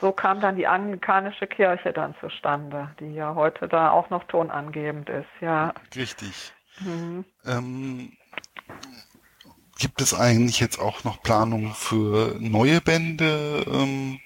So 0.00 0.10
kam 0.10 0.40
dann 0.40 0.56
die 0.56 0.66
anglikanische 0.66 1.46
Kirche 1.46 1.92
dann 1.92 2.14
zustande, 2.20 2.90
die 2.98 3.14
ja 3.14 3.34
heute 3.34 3.68
da 3.68 3.90
auch 3.90 4.10
noch 4.10 4.24
tonangebend 4.24 5.08
ist, 5.08 5.28
ja. 5.40 5.72
Richtig. 5.94 6.52
Mhm. 6.80 7.24
Ähm, 7.44 8.12
Gibt 9.78 10.00
es 10.00 10.14
eigentlich 10.14 10.60
jetzt 10.60 10.78
auch 10.78 11.04
noch 11.04 11.22
Planungen 11.22 11.72
für 11.74 12.36
neue 12.40 12.80
Bände? 12.80 13.64
Ähm? 13.66 14.20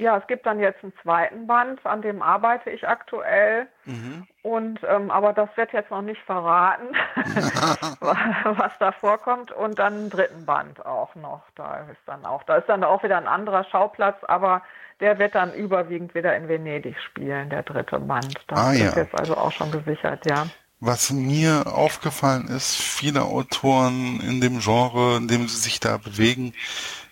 Ja, 0.00 0.16
es 0.16 0.26
gibt 0.28 0.46
dann 0.46 0.60
jetzt 0.60 0.82
einen 0.84 0.92
zweiten 1.02 1.48
Band, 1.48 1.84
an 1.84 2.02
dem 2.02 2.22
arbeite 2.22 2.70
ich 2.70 2.86
aktuell. 2.86 3.66
Mhm. 3.84 4.28
Und 4.42 4.80
ähm, 4.88 5.10
aber 5.10 5.32
das 5.32 5.48
wird 5.56 5.72
jetzt 5.72 5.90
noch 5.90 6.02
nicht 6.02 6.20
verraten, 6.22 6.94
was 8.00 8.72
da 8.78 8.92
vorkommt. 8.92 9.50
Und 9.50 9.80
dann 9.80 9.94
einen 9.94 10.10
dritten 10.10 10.46
Band 10.46 10.86
auch 10.86 11.14
noch. 11.16 11.42
Da 11.56 11.78
ist 11.90 12.00
dann 12.06 12.24
auch, 12.24 12.44
da 12.44 12.56
ist 12.58 12.68
dann 12.68 12.84
auch 12.84 13.02
wieder 13.02 13.18
ein 13.18 13.26
anderer 13.26 13.64
Schauplatz, 13.64 14.16
aber 14.28 14.62
der 15.00 15.18
wird 15.18 15.34
dann 15.34 15.52
überwiegend 15.52 16.14
wieder 16.14 16.36
in 16.36 16.48
Venedig 16.48 16.96
spielen, 17.00 17.50
der 17.50 17.64
dritte 17.64 17.98
Band. 17.98 18.34
Das 18.46 18.58
ah, 18.58 18.72
ist 18.72 18.96
ja. 18.96 19.02
jetzt 19.02 19.18
also 19.18 19.36
auch 19.36 19.52
schon 19.52 19.72
gesichert, 19.72 20.24
ja. 20.30 20.46
Was 20.80 21.10
mir 21.10 21.64
aufgefallen 21.66 22.46
ist, 22.46 22.76
viele 22.76 23.22
Autoren 23.22 24.20
in 24.20 24.40
dem 24.40 24.60
Genre, 24.60 25.16
in 25.16 25.26
dem 25.26 25.48
sie 25.48 25.56
sich 25.56 25.80
da 25.80 25.96
bewegen, 25.96 26.54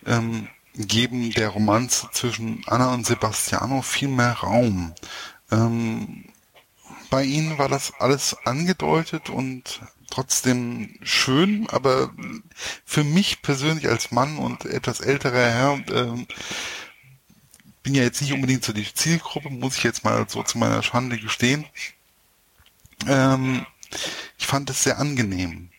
ähm, 0.07 0.49
geben 0.77 1.31
der 1.31 1.49
Romanze 1.49 2.09
zwischen 2.13 2.63
Anna 2.67 2.93
und 2.95 3.07
Sebastiano 3.07 3.83
viel 3.83 4.09
mehr 4.09 4.33
Raum. 4.33 4.95
Ähm, 5.51 6.25
bei 7.11 7.25
ihnen 7.25 7.59
war 7.59 7.69
das 7.69 7.93
alles 7.99 8.37
angedeutet 8.45 9.31
und 9.31 9.81
trotzdem 10.11 10.99
schön, 11.03 11.69
aber 11.71 12.13
für 12.85 13.05
mich 13.05 13.43
persönlich 13.43 13.89
als 13.89 14.11
Mann 14.11 14.39
und 14.39 14.65
etwas 14.65 15.01
älterer 15.01 15.51
Herr, 15.51 15.75
äh, 15.89 16.27
bin 17.83 17.95
ja 17.95 18.03
jetzt 18.03 18.21
nicht 18.21 18.33
unbedingt 18.33 18.65
so 18.65 18.73
die 18.73 18.93
Zielgruppe, 18.93 19.49
muss 19.51 19.77
ich 19.77 19.85
jetzt 19.85 20.05
mal 20.05 20.29
so 20.29 20.43
zu 20.43 20.59
meiner 20.59 20.83
Schande 20.83 21.19
gestehen. 21.19 21.65
Ähm, 23.07 23.65
ich 24.39 24.47
fand 24.47 24.69
es 24.71 24.83
sehr 24.83 24.99
angenehm 24.99 25.71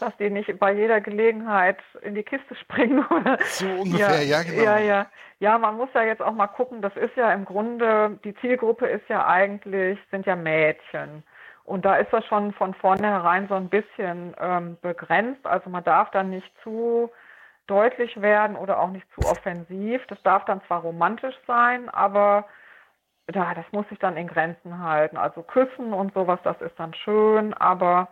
dass 0.00 0.16
die 0.16 0.30
nicht 0.30 0.58
bei 0.58 0.72
jeder 0.72 1.00
Gelegenheit 1.00 1.78
in 2.02 2.14
die 2.14 2.22
Kiste 2.22 2.54
springen. 2.54 3.04
Oder? 3.10 3.38
So 3.42 3.66
ungefähr, 3.66 4.22
ja, 4.22 4.38
ja, 4.38 4.42
genau. 4.42 4.62
Ja, 4.62 4.78
ja. 4.78 5.06
Ja, 5.38 5.56
man 5.56 5.76
muss 5.76 5.88
ja 5.94 6.02
jetzt 6.02 6.20
auch 6.20 6.34
mal 6.34 6.48
gucken, 6.48 6.82
das 6.82 6.94
ist 6.96 7.16
ja 7.16 7.32
im 7.32 7.46
Grunde, 7.46 8.18
die 8.24 8.34
Zielgruppe 8.36 8.86
ist 8.86 9.08
ja 9.08 9.26
eigentlich, 9.26 9.98
sind 10.10 10.26
ja 10.26 10.36
Mädchen. 10.36 11.22
Und 11.64 11.84
da 11.84 11.96
ist 11.96 12.12
das 12.12 12.26
schon 12.26 12.52
von 12.52 12.74
vornherein 12.74 13.48
so 13.48 13.54
ein 13.54 13.68
bisschen 13.68 14.34
ähm, 14.38 14.76
begrenzt. 14.82 15.46
Also 15.46 15.70
man 15.70 15.84
darf 15.84 16.10
dann 16.10 16.30
nicht 16.30 16.50
zu 16.62 17.10
deutlich 17.68 18.20
werden 18.20 18.56
oder 18.56 18.80
auch 18.80 18.90
nicht 18.90 19.06
zu 19.14 19.26
offensiv. 19.28 20.04
Das 20.08 20.20
darf 20.22 20.44
dann 20.44 20.60
zwar 20.66 20.80
romantisch 20.80 21.36
sein, 21.46 21.88
aber 21.88 22.46
ja, 23.32 23.54
das 23.54 23.64
muss 23.70 23.88
sich 23.88 23.98
dann 23.98 24.16
in 24.16 24.26
Grenzen 24.26 24.82
halten. 24.82 25.16
Also 25.16 25.42
küssen 25.42 25.92
und 25.92 26.12
sowas, 26.12 26.40
das 26.42 26.60
ist 26.60 26.78
dann 26.78 26.92
schön, 26.94 27.54
aber 27.54 28.08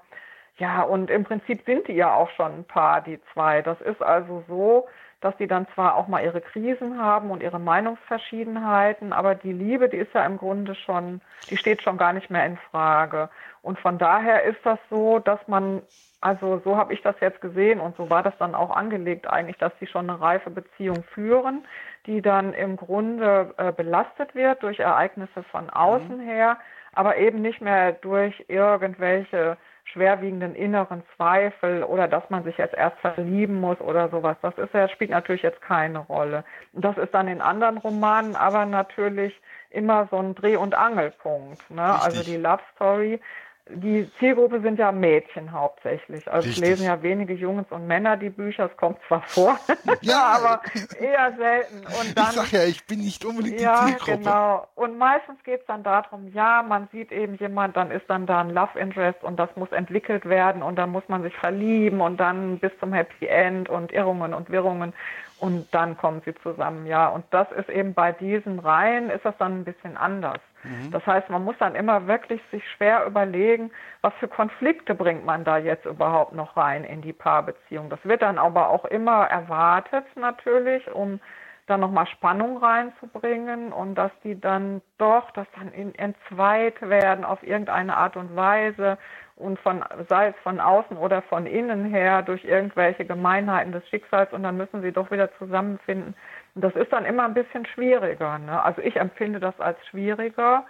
ja, 0.58 0.82
und 0.82 1.08
im 1.10 1.24
Prinzip 1.24 1.64
sind 1.64 1.86
die 1.86 1.94
ja 1.94 2.12
auch 2.12 2.30
schon 2.30 2.52
ein 2.52 2.64
Paar, 2.64 3.00
die 3.00 3.20
zwei. 3.32 3.62
Das 3.62 3.80
ist 3.80 4.02
also 4.02 4.44
so, 4.48 4.88
dass 5.20 5.36
die 5.36 5.46
dann 5.46 5.66
zwar 5.74 5.96
auch 5.96 6.08
mal 6.08 6.22
ihre 6.22 6.40
Krisen 6.40 7.00
haben 7.00 7.30
und 7.30 7.42
ihre 7.42 7.58
Meinungsverschiedenheiten, 7.58 9.12
aber 9.12 9.34
die 9.34 9.52
Liebe, 9.52 9.88
die 9.88 9.96
ist 9.96 10.14
ja 10.14 10.24
im 10.24 10.36
Grunde 10.36 10.74
schon, 10.74 11.20
die 11.50 11.56
steht 11.56 11.82
schon 11.82 11.96
gar 11.96 12.12
nicht 12.12 12.30
mehr 12.30 12.44
in 12.46 12.56
Frage. 12.70 13.28
Und 13.62 13.78
von 13.78 13.98
daher 13.98 14.44
ist 14.44 14.60
das 14.64 14.78
so, 14.90 15.18
dass 15.18 15.40
man, 15.48 15.82
also 16.20 16.60
so 16.64 16.76
habe 16.76 16.92
ich 16.92 17.02
das 17.02 17.16
jetzt 17.20 17.40
gesehen 17.40 17.80
und 17.80 17.96
so 17.96 18.10
war 18.10 18.22
das 18.22 18.36
dann 18.38 18.54
auch 18.54 18.70
angelegt 18.70 19.28
eigentlich, 19.28 19.58
dass 19.58 19.72
die 19.80 19.86
schon 19.86 20.08
eine 20.08 20.20
reife 20.20 20.50
Beziehung 20.50 21.02
führen, 21.14 21.66
die 22.06 22.22
dann 22.22 22.52
im 22.52 22.76
Grunde 22.76 23.54
äh, 23.58 23.72
belastet 23.72 24.34
wird 24.34 24.62
durch 24.62 24.78
Ereignisse 24.78 25.42
von 25.50 25.68
außen 25.70 26.18
mhm. 26.18 26.22
her, 26.22 26.58
aber 26.94 27.16
eben 27.16 27.42
nicht 27.42 27.60
mehr 27.60 27.92
durch 27.92 28.44
irgendwelche 28.48 29.56
schwerwiegenden 29.92 30.54
inneren 30.54 31.02
Zweifel 31.16 31.82
oder 31.82 32.08
dass 32.08 32.28
man 32.30 32.44
sich 32.44 32.56
jetzt 32.58 32.74
erst 32.74 32.98
verlieben 32.98 33.60
muss 33.60 33.80
oder 33.80 34.08
sowas. 34.08 34.36
Das 34.42 34.56
ist 34.58 34.74
ja, 34.74 34.88
spielt 34.88 35.10
natürlich 35.10 35.42
jetzt 35.42 35.62
keine 35.62 36.00
Rolle. 36.00 36.44
Das 36.72 36.96
ist 36.98 37.14
dann 37.14 37.28
in 37.28 37.40
anderen 37.40 37.78
Romanen 37.78 38.36
aber 38.36 38.66
natürlich 38.66 39.40
immer 39.70 40.08
so 40.10 40.18
ein 40.18 40.34
Dreh- 40.34 40.56
und 40.56 40.74
Angelpunkt. 40.74 41.70
Ne? 41.70 41.82
Also 41.82 42.22
die 42.22 42.36
Love 42.36 42.62
Story 42.74 43.20
die 43.70 44.10
Zielgruppe 44.18 44.60
sind 44.60 44.78
ja 44.78 44.92
Mädchen 44.92 45.52
hauptsächlich. 45.52 46.30
Also 46.30 46.48
Richtig. 46.48 46.64
lesen 46.64 46.86
ja 46.86 47.02
wenige 47.02 47.34
Jungs 47.34 47.66
und 47.70 47.86
Männer 47.86 48.16
die 48.16 48.30
Bücher. 48.30 48.66
Es 48.70 48.76
kommt 48.76 48.98
zwar 49.06 49.22
vor, 49.22 49.58
ja, 50.00 50.38
aber 50.38 50.62
eher 50.98 51.34
selten. 51.36 51.78
Und 51.78 52.16
dann, 52.16 52.26
ich 52.26 52.32
sag 52.32 52.52
ja, 52.52 52.64
ich 52.64 52.86
bin 52.86 53.00
nicht 53.00 53.24
unbedingt 53.24 53.60
ja, 53.60 53.86
die 53.86 53.92
Zielgruppe. 53.92 54.18
genau. 54.18 54.66
Und 54.74 54.98
meistens 54.98 55.42
geht 55.44 55.60
es 55.60 55.66
dann 55.66 55.82
darum, 55.82 56.32
ja, 56.32 56.62
man 56.62 56.88
sieht 56.92 57.12
eben 57.12 57.36
jemand, 57.36 57.76
dann 57.76 57.90
ist 57.90 58.08
dann 58.08 58.26
da 58.26 58.40
ein 58.40 58.50
Love 58.50 58.78
Interest 58.78 59.22
und 59.22 59.38
das 59.38 59.50
muss 59.56 59.70
entwickelt 59.72 60.24
werden 60.24 60.62
und 60.62 60.76
dann 60.76 60.90
muss 60.90 61.04
man 61.08 61.22
sich 61.22 61.34
verlieben 61.36 62.00
und 62.00 62.18
dann 62.18 62.58
bis 62.58 62.72
zum 62.80 62.92
Happy 62.92 63.26
End 63.26 63.68
und 63.68 63.92
Irrungen 63.92 64.34
und 64.34 64.50
Wirrungen 64.50 64.92
und 65.40 65.72
dann 65.72 65.96
kommen 65.96 66.20
sie 66.24 66.34
zusammen, 66.42 66.86
ja. 66.86 67.08
Und 67.08 67.24
das 67.30 67.46
ist 67.52 67.68
eben 67.68 67.94
bei 67.94 68.12
diesen 68.12 68.58
Reihen 68.58 69.10
ist 69.10 69.24
das 69.24 69.36
dann 69.38 69.60
ein 69.60 69.64
bisschen 69.64 69.96
anders. 69.96 70.38
Mhm. 70.64 70.90
Das 70.90 71.06
heißt, 71.06 71.30
man 71.30 71.44
muss 71.44 71.56
dann 71.58 71.74
immer 71.74 72.06
wirklich 72.06 72.40
sich 72.50 72.62
schwer 72.72 73.06
überlegen, 73.06 73.70
was 74.00 74.12
für 74.14 74.28
Konflikte 74.28 74.94
bringt 74.94 75.24
man 75.24 75.44
da 75.44 75.58
jetzt 75.58 75.86
überhaupt 75.86 76.32
noch 76.32 76.56
rein 76.56 76.84
in 76.84 77.02
die 77.02 77.12
Paarbeziehung. 77.12 77.90
Das 77.90 78.00
wird 78.04 78.22
dann 78.22 78.38
aber 78.38 78.70
auch 78.70 78.84
immer 78.84 79.26
erwartet 79.26 80.04
natürlich, 80.16 80.90
um 80.92 81.20
dann 81.68 81.80
nochmal 81.80 82.06
Spannung 82.06 82.56
reinzubringen 82.58 83.72
und 83.72 83.94
dass 83.94 84.10
die 84.24 84.40
dann 84.40 84.80
doch, 84.96 85.30
dass 85.32 85.46
dann 85.54 85.70
in, 85.72 85.94
entzweit 85.94 86.80
werden 86.80 87.24
auf 87.24 87.42
irgendeine 87.42 87.96
Art 87.96 88.16
und 88.16 88.34
Weise 88.34 88.98
und 89.36 89.58
von, 89.60 89.84
sei 90.08 90.28
es 90.28 90.34
von 90.42 90.60
außen 90.60 90.96
oder 90.96 91.22
von 91.22 91.46
innen 91.46 91.84
her 91.84 92.22
durch 92.22 92.44
irgendwelche 92.44 93.04
Gemeinheiten 93.04 93.72
des 93.72 93.86
Schicksals 93.88 94.32
und 94.32 94.42
dann 94.42 94.56
müssen 94.56 94.82
sie 94.82 94.92
doch 94.92 95.10
wieder 95.10 95.30
zusammenfinden. 95.38 96.14
Und 96.58 96.64
das 96.64 96.74
ist 96.74 96.92
dann 96.92 97.04
immer 97.04 97.24
ein 97.24 97.34
bisschen 97.34 97.64
schwieriger. 97.66 98.36
Ne? 98.40 98.60
Also 98.60 98.82
ich 98.82 98.96
empfinde 98.96 99.38
das 99.38 99.54
als 99.60 99.78
schwieriger, 99.86 100.66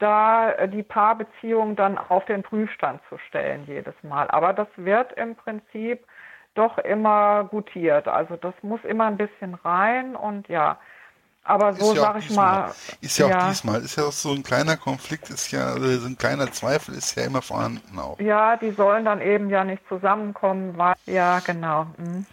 da 0.00 0.50
äh, 0.50 0.68
die 0.68 0.82
Paarbeziehung 0.82 1.76
dann 1.76 1.96
auf 1.96 2.24
den 2.24 2.42
Prüfstand 2.42 3.00
zu 3.08 3.18
stellen 3.28 3.62
jedes 3.64 3.94
Mal. 4.02 4.28
Aber 4.32 4.52
das 4.52 4.66
wird 4.74 5.12
im 5.12 5.36
Prinzip 5.36 6.04
doch 6.54 6.78
immer 6.78 7.44
gutiert. 7.44 8.08
Also 8.08 8.34
das 8.34 8.52
muss 8.62 8.80
immer 8.82 9.06
ein 9.06 9.16
bisschen 9.16 9.54
rein 9.54 10.16
und 10.16 10.48
ja, 10.48 10.76
aber 11.44 11.72
so 11.74 11.94
ja 11.94 12.00
sage 12.00 12.18
ich 12.18 12.30
mal. 12.30 12.72
Ist 13.00 13.18
ja, 13.18 13.28
ja, 13.28 13.38
auch 13.38 13.48
diesmal. 13.50 13.80
Ist 13.80 13.96
ja 13.96 14.06
auch 14.06 14.12
so 14.12 14.32
ein 14.32 14.42
kleiner 14.42 14.76
Konflikt, 14.76 15.30
ist 15.30 15.52
ja, 15.52 15.66
also 15.66 15.98
so 15.98 16.08
ein 16.08 16.18
kleiner 16.18 16.50
Zweifel 16.50 16.96
ist 16.96 17.16
ja 17.16 17.26
immer 17.26 17.42
vorhanden 17.42 17.96
auch. 17.96 18.18
Ja, 18.18 18.56
die 18.56 18.72
sollen 18.72 19.04
dann 19.04 19.20
eben 19.20 19.50
ja 19.50 19.62
nicht 19.62 19.86
zusammenkommen, 19.88 20.76
weil, 20.76 20.96
ja, 21.06 21.38
genau. 21.38 21.86
Mhm. 21.96 22.26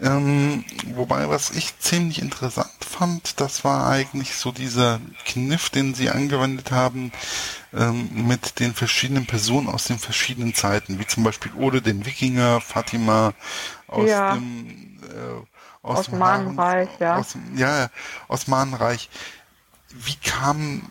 Ähm, 0.00 0.64
wobei, 0.94 1.28
was 1.28 1.50
ich 1.50 1.78
ziemlich 1.78 2.20
interessant 2.20 2.70
fand, 2.80 3.40
das 3.40 3.62
war 3.62 3.88
eigentlich 3.88 4.34
so 4.36 4.50
dieser 4.50 5.00
Kniff, 5.26 5.70
den 5.70 5.94
sie 5.94 6.10
angewendet 6.10 6.70
haben 6.70 7.12
ähm, 7.72 8.26
mit 8.26 8.58
den 8.58 8.74
verschiedenen 8.74 9.26
Personen 9.26 9.68
aus 9.68 9.84
den 9.84 9.98
verschiedenen 9.98 10.54
Zeiten, 10.54 10.98
wie 10.98 11.06
zum 11.06 11.24
Beispiel 11.24 11.52
Ode 11.54 11.82
den 11.82 12.06
Wikinger, 12.06 12.60
Fatima 12.60 13.34
aus 13.86 14.08
ja. 14.08 14.34
dem 14.34 14.98
äh, 15.02 15.46
aus 15.82 16.00
Osmanenreich, 16.08 16.88
ja. 17.00 17.16
Aus, 17.16 17.36
ja, 17.56 17.90
Osmanenreich. 18.28 19.10
Wie 19.88 20.14
kam, 20.16 20.82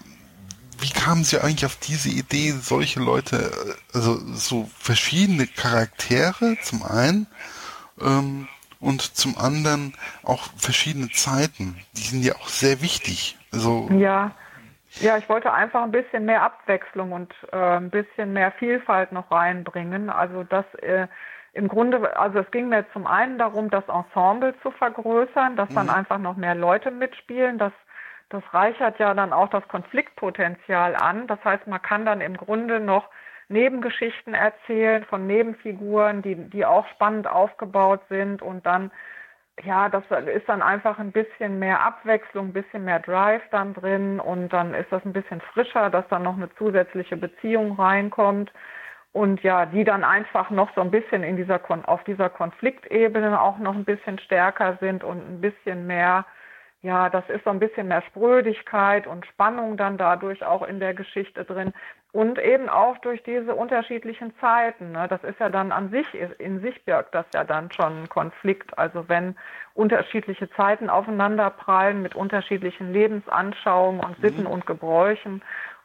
wie 0.80 0.90
kamen 0.90 1.24
Sie 1.24 1.40
eigentlich 1.40 1.66
auf 1.66 1.78
diese 1.78 2.10
Idee, 2.10 2.54
solche 2.62 3.00
Leute, 3.00 3.52
also 3.94 4.20
so 4.36 4.70
verschiedene 4.78 5.48
Charaktere 5.48 6.58
zum 6.62 6.84
einen 6.84 7.28
ähm, 8.02 8.48
und 8.82 9.02
zum 9.02 9.38
anderen 9.38 9.94
auch 10.24 10.50
verschiedene 10.58 11.10
Zeiten. 11.10 11.78
Die 11.96 12.02
sind 12.02 12.24
ja 12.24 12.34
auch 12.36 12.50
sehr 12.50 12.82
wichtig. 12.82 13.38
Also 13.54 13.88
ja. 13.92 14.32
Ja, 15.00 15.18
ich 15.18 15.30
wollte 15.30 15.54
einfach 15.54 15.84
ein 15.84 15.92
bisschen 15.92 16.26
mehr 16.26 16.44
Abwechslung 16.44 17.14
und 17.14 17.34
äh, 17.54 17.56
ein 17.56 17.90
bisschen 17.90 18.34
mehr 18.34 18.52
Vielfalt 18.52 19.14
noch 19.14 19.32
reinbringen. 19.32 20.10
Also 20.10 20.44
das 20.44 20.66
äh, 20.82 21.08
im 21.54 21.68
Grunde, 21.68 22.18
also 22.18 22.40
es 22.40 22.52
ging 22.52 22.70
mir 22.70 22.86
zum 22.92 23.08
einen 23.08 23.38
darum, 23.38 23.70
das 23.70 23.84
Ensemble 23.88 24.54
zu 24.62 24.72
vergrößern, 24.72 25.56
dass 25.56 25.70
mhm. 25.70 25.76
dann 25.76 25.90
einfach 25.90 26.18
noch 26.18 26.36
mehr 26.36 26.56
Leute 26.56 26.92
mitspielen. 26.92 27.58
Das, 27.58 27.72
das 28.30 28.44
reichert 28.52 29.00
ja 29.00 29.14
dann 29.14 29.32
auch 29.32 29.50
das 29.50 29.66
Konfliktpotenzial 29.70 30.96
an. 30.96 31.28
Das 31.28 31.44
heißt, 31.44 31.68
man 31.68 31.82
kann 31.82 32.06
dann 32.06 32.20
im 32.20 32.36
Grunde 32.36 32.80
noch 32.80 33.10
Nebengeschichten 33.52 34.34
erzählen 34.34 35.06
von 35.06 35.28
Nebenfiguren, 35.28 36.22
die, 36.22 36.36
die 36.36 36.66
auch 36.66 36.88
spannend 36.88 37.28
aufgebaut 37.28 38.02
sind 38.10 38.42
und 38.42 38.66
dann 38.66 38.92
ja, 39.64 39.90
das 39.90 40.04
ist 40.34 40.48
dann 40.48 40.62
einfach 40.62 40.98
ein 40.98 41.12
bisschen 41.12 41.60
mehr 41.60 41.82
Abwechslung, 41.82 42.48
ein 42.48 42.54
bisschen 42.54 42.86
mehr 42.86 43.00
Drive 43.00 43.44
dann 43.52 43.74
drin 43.74 44.20
und 44.20 44.50
dann 44.50 44.74
ist 44.74 44.92
das 44.92 45.04
ein 45.06 45.14
bisschen 45.14 45.42
frischer, 45.42 45.90
dass 45.90 46.08
dann 46.10 46.24
noch 46.24 46.36
eine 46.36 46.50
zusätzliche 46.56 47.18
Beziehung 47.18 47.74
reinkommt 47.74 48.52
und 49.14 49.44
ja, 49.44 49.66
die 49.66 49.84
dann 49.84 50.04
einfach 50.04 50.50
noch 50.50 50.74
so 50.74 50.82
ein 50.82 50.92
bisschen 50.92 51.24
in 51.24 51.36
dieser 51.36 51.60
auf 51.88 52.04
dieser 52.06 52.30
Konfliktebene 52.30 53.40
auch 53.40 53.58
noch 53.60 53.76
ein 53.76 53.86
bisschen 53.86 54.20
stärker 54.20 54.78
sind 54.80 55.04
und 55.04 55.18
ein 55.18 55.42
bisschen 55.42 55.86
mehr, 55.86 56.26
ja, 56.82 57.10
das 57.10 57.28
ist 57.30 57.44
so 57.44 57.50
ein 57.50 57.60
bisschen 57.60 57.88
mehr 57.90 58.02
Sprödigkeit 58.04 59.06
und 59.06 59.26
Spannung 59.28 59.78
dann 59.78 59.98
dadurch 59.98 60.44
auch 60.44 60.64
in 60.64 60.80
der 60.80 60.94
Geschichte 60.94 61.44
drin 61.44 61.74
und 62.14 62.40
eben 62.40 62.68
auch 62.68 62.98
durch 62.98 63.24
diese 63.24 63.56
unterschiedlichen 63.56 64.34
Zeiten. 64.40 64.92
Ne? 64.92 65.08
Das 65.08 65.24
ist 65.24 65.40
ja 65.40 65.50
dann 65.50 65.72
an 65.72 65.92
sich, 65.92 66.06
in 66.40 66.60
sich 66.60 66.84
birgt 66.84 67.16
das 67.16 67.26
ja 67.34 67.46
dann 67.46 67.72
schon 67.72 68.04
ein 68.04 68.10
Konflikt. 68.10 68.78
Also 68.78 69.08
wenn 69.08 69.36
unterschiedliche 69.74 70.50
Zeiten 70.52 70.90
aufeinanderprallen 70.90 72.02
mit 72.02 72.14
unterschiedlichen 72.16 72.92
Lebensanschauungen 72.92 74.02
und 74.02 74.18
Sitten 74.22 74.42
mhm. 74.44 74.52
und 74.52 74.66
Gebräuchen 74.66 75.42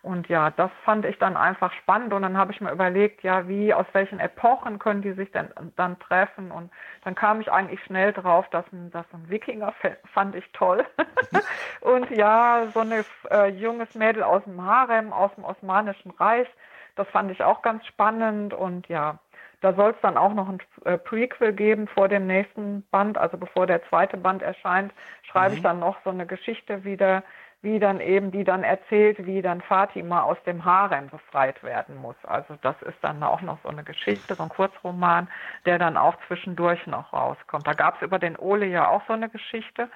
und 0.07 0.29
ja, 0.29 0.51
das 0.51 0.71
fand 0.85 1.05
ich 1.05 1.19
dann 1.19 1.37
einfach 1.37 1.73
spannend. 1.73 2.13
Und 2.13 2.23
dann 2.23 2.37
habe 2.37 2.53
ich 2.53 2.61
mir 2.61 2.71
überlegt, 2.71 3.25
ja, 3.25 3.49
wie, 3.49 3.75
aus 3.75 3.87
welchen 3.93 4.21
Epochen 4.21 4.79
können 4.79 5.03
die 5.03 5.15
sich 5.15 5.33
denn 5.33 5.49
dann 5.75 5.99
treffen? 5.99 6.53
Und 6.53 6.71
dann 7.03 7.17
kam 7.17 7.41
ich 7.41 7.51
eigentlich 7.51 7.83
schnell 7.83 8.13
drauf, 8.13 8.47
dass 8.51 8.65
ein, 8.73 8.93
dass 8.93 9.05
ein 9.13 9.29
Wikinger 9.29 9.75
fand 10.15 10.37
ich 10.37 10.45
toll. 10.53 10.87
Und 11.81 12.09
ja, 12.11 12.69
so 12.73 12.81
ein 12.81 12.93
äh, 13.31 13.49
junges 13.49 13.97
Mädel 13.97 14.23
aus 14.23 14.45
dem 14.45 14.63
Harem, 14.63 15.13
aus 15.13 15.35
dem 15.35 15.43
Osmanischen 15.43 16.13
Reich, 16.13 16.47
das 16.95 17.09
fand 17.09 17.33
ich 17.33 17.43
auch 17.43 17.63
ganz 17.63 17.85
spannend. 17.85 18.55
Und 18.55 18.87
ja, 18.87 19.19
da 19.61 19.73
soll 19.75 19.91
es 19.91 20.01
dann 20.03 20.17
auch 20.17 20.35
noch 20.35 20.49
ein 20.49 20.59
äh, 20.85 20.99
Prequel 20.99 21.53
geben 21.53 21.89
vor 21.89 22.07
dem 22.07 22.29
nächsten 22.29 22.87
Band, 22.93 23.19
also 23.19 23.37
bevor 23.39 23.67
der 23.67 23.83
zweite 23.89 24.17
Band 24.17 24.41
erscheint, 24.41 24.93
schreibe 25.25 25.51
mhm. 25.51 25.57
ich 25.57 25.63
dann 25.65 25.81
noch 25.81 25.97
so 26.05 26.11
eine 26.11 26.27
Geschichte 26.27 26.85
wieder, 26.85 27.25
wie 27.67 27.81
dann 27.81 28.01
eben, 28.01 28.31
die 28.31 28.45
dann 28.45 28.63
erzählt, 28.63 29.27
wie 29.27 29.43
dann 29.43 29.61
Fatima 29.61 30.23
aus 30.23 30.39
dem 30.47 30.65
Harem 30.65 31.09
befreit 31.09 31.61
werden 31.65 31.97
muss. 31.97 32.15
Also 32.23 32.57
das 32.63 32.77
ist 32.83 32.97
dann 33.03 33.21
auch 33.25 33.41
noch 33.41 33.59
so 33.65 33.69
eine 33.69 33.83
Geschichte, 33.83 34.37
so 34.37 34.45
ein 34.45 34.49
Kurzroman, 34.49 35.29
der 35.65 35.81
dann 35.81 35.97
auch 35.97 36.15
zwischendurch 36.29 36.87
noch 36.87 37.13
rauskommt. 37.13 37.67
Da 37.67 37.73
gab 37.73 37.97
es 37.97 38.03
über 38.03 38.21
den 38.21 38.37
Ole 38.37 38.67
ja 38.67 38.89
auch 38.89 39.03
so 39.09 39.15
eine 39.15 39.29
Geschichte. 39.29 39.91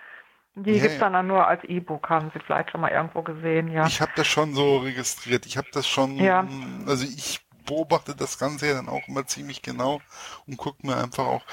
Die 0.57 0.73
ja, 0.73 0.83
gibt 0.83 0.95
es 0.95 0.99
dann, 0.99 1.13
dann 1.13 1.29
nur 1.29 1.47
als 1.47 1.63
E-Book, 1.63 2.11
haben 2.11 2.33
Sie 2.35 2.41
vielleicht 2.41 2.73
schon 2.73 2.81
mal 2.81 2.91
irgendwo 2.91 3.23
gesehen, 3.23 3.69
ja. 3.69 3.87
Ich 3.87 4.01
habe 4.01 4.11
das 4.17 4.27
schon 4.27 4.53
so 4.53 4.79
registriert. 4.79 5.47
Ich 5.47 5.57
habe 5.57 5.69
das 5.73 5.87
schon, 5.87 6.17
ja. 6.17 6.45
also 6.89 7.05
ich 7.05 7.41
beobachte 7.67 8.17
das 8.17 8.37
Ganze 8.37 8.67
ja 8.67 8.75
dann 8.75 8.89
auch 8.89 9.07
immer 9.07 9.25
ziemlich 9.27 9.63
genau 9.63 10.01
und 10.49 10.57
gucke 10.57 10.85
mir 10.85 10.97
einfach 10.97 11.25
auch, 11.25 11.45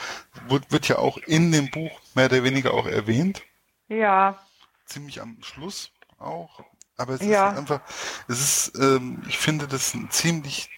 wird, 0.48 0.72
wird 0.72 0.88
ja 0.88 0.98
auch 0.98 1.18
in 1.18 1.52
dem 1.52 1.70
Buch 1.70 1.92
mehr 2.16 2.26
oder 2.26 2.44
weniger 2.44 2.74
auch 2.74 2.88
erwähnt. 2.88 3.44
Ja. 3.88 4.40
Ziemlich 4.86 5.22
am 5.22 5.38
Schluss 5.44 5.92
auch. 6.20 6.64
Aber 6.98 7.14
es 7.14 7.22
ja. 7.22 7.50
ist 7.50 7.58
einfach, 7.58 7.82
es 8.28 8.40
ist, 8.40 8.80
ähm, 8.80 9.22
ich 9.28 9.38
finde 9.38 9.68
das 9.68 9.96
ziemlich 10.10 10.70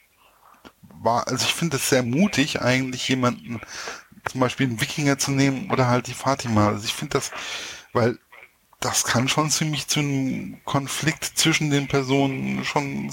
war, 1.02 1.28
also 1.28 1.46
ich 1.46 1.54
finde 1.54 1.78
es 1.78 1.90
sehr 1.90 2.04
mutig, 2.04 2.62
eigentlich 2.62 3.08
jemanden, 3.08 3.62
zum 4.26 4.42
Beispiel 4.42 4.68
einen 4.68 4.82
Wikinger 4.82 5.18
zu 5.18 5.32
nehmen 5.32 5.72
oder 5.72 5.88
halt 5.88 6.08
die 6.08 6.14
Fatima. 6.14 6.68
Also 6.68 6.86
ich 6.86 6.94
finde 6.94 7.14
das, 7.14 7.32
weil 7.94 8.18
das 8.80 9.06
kann 9.06 9.28
schon 9.28 9.50
ziemlich 9.50 9.88
zu 9.88 10.00
einem 10.00 10.62
Konflikt 10.66 11.24
zwischen 11.24 11.70
den 11.70 11.88
Personen 11.88 12.64
schon, 12.64 13.12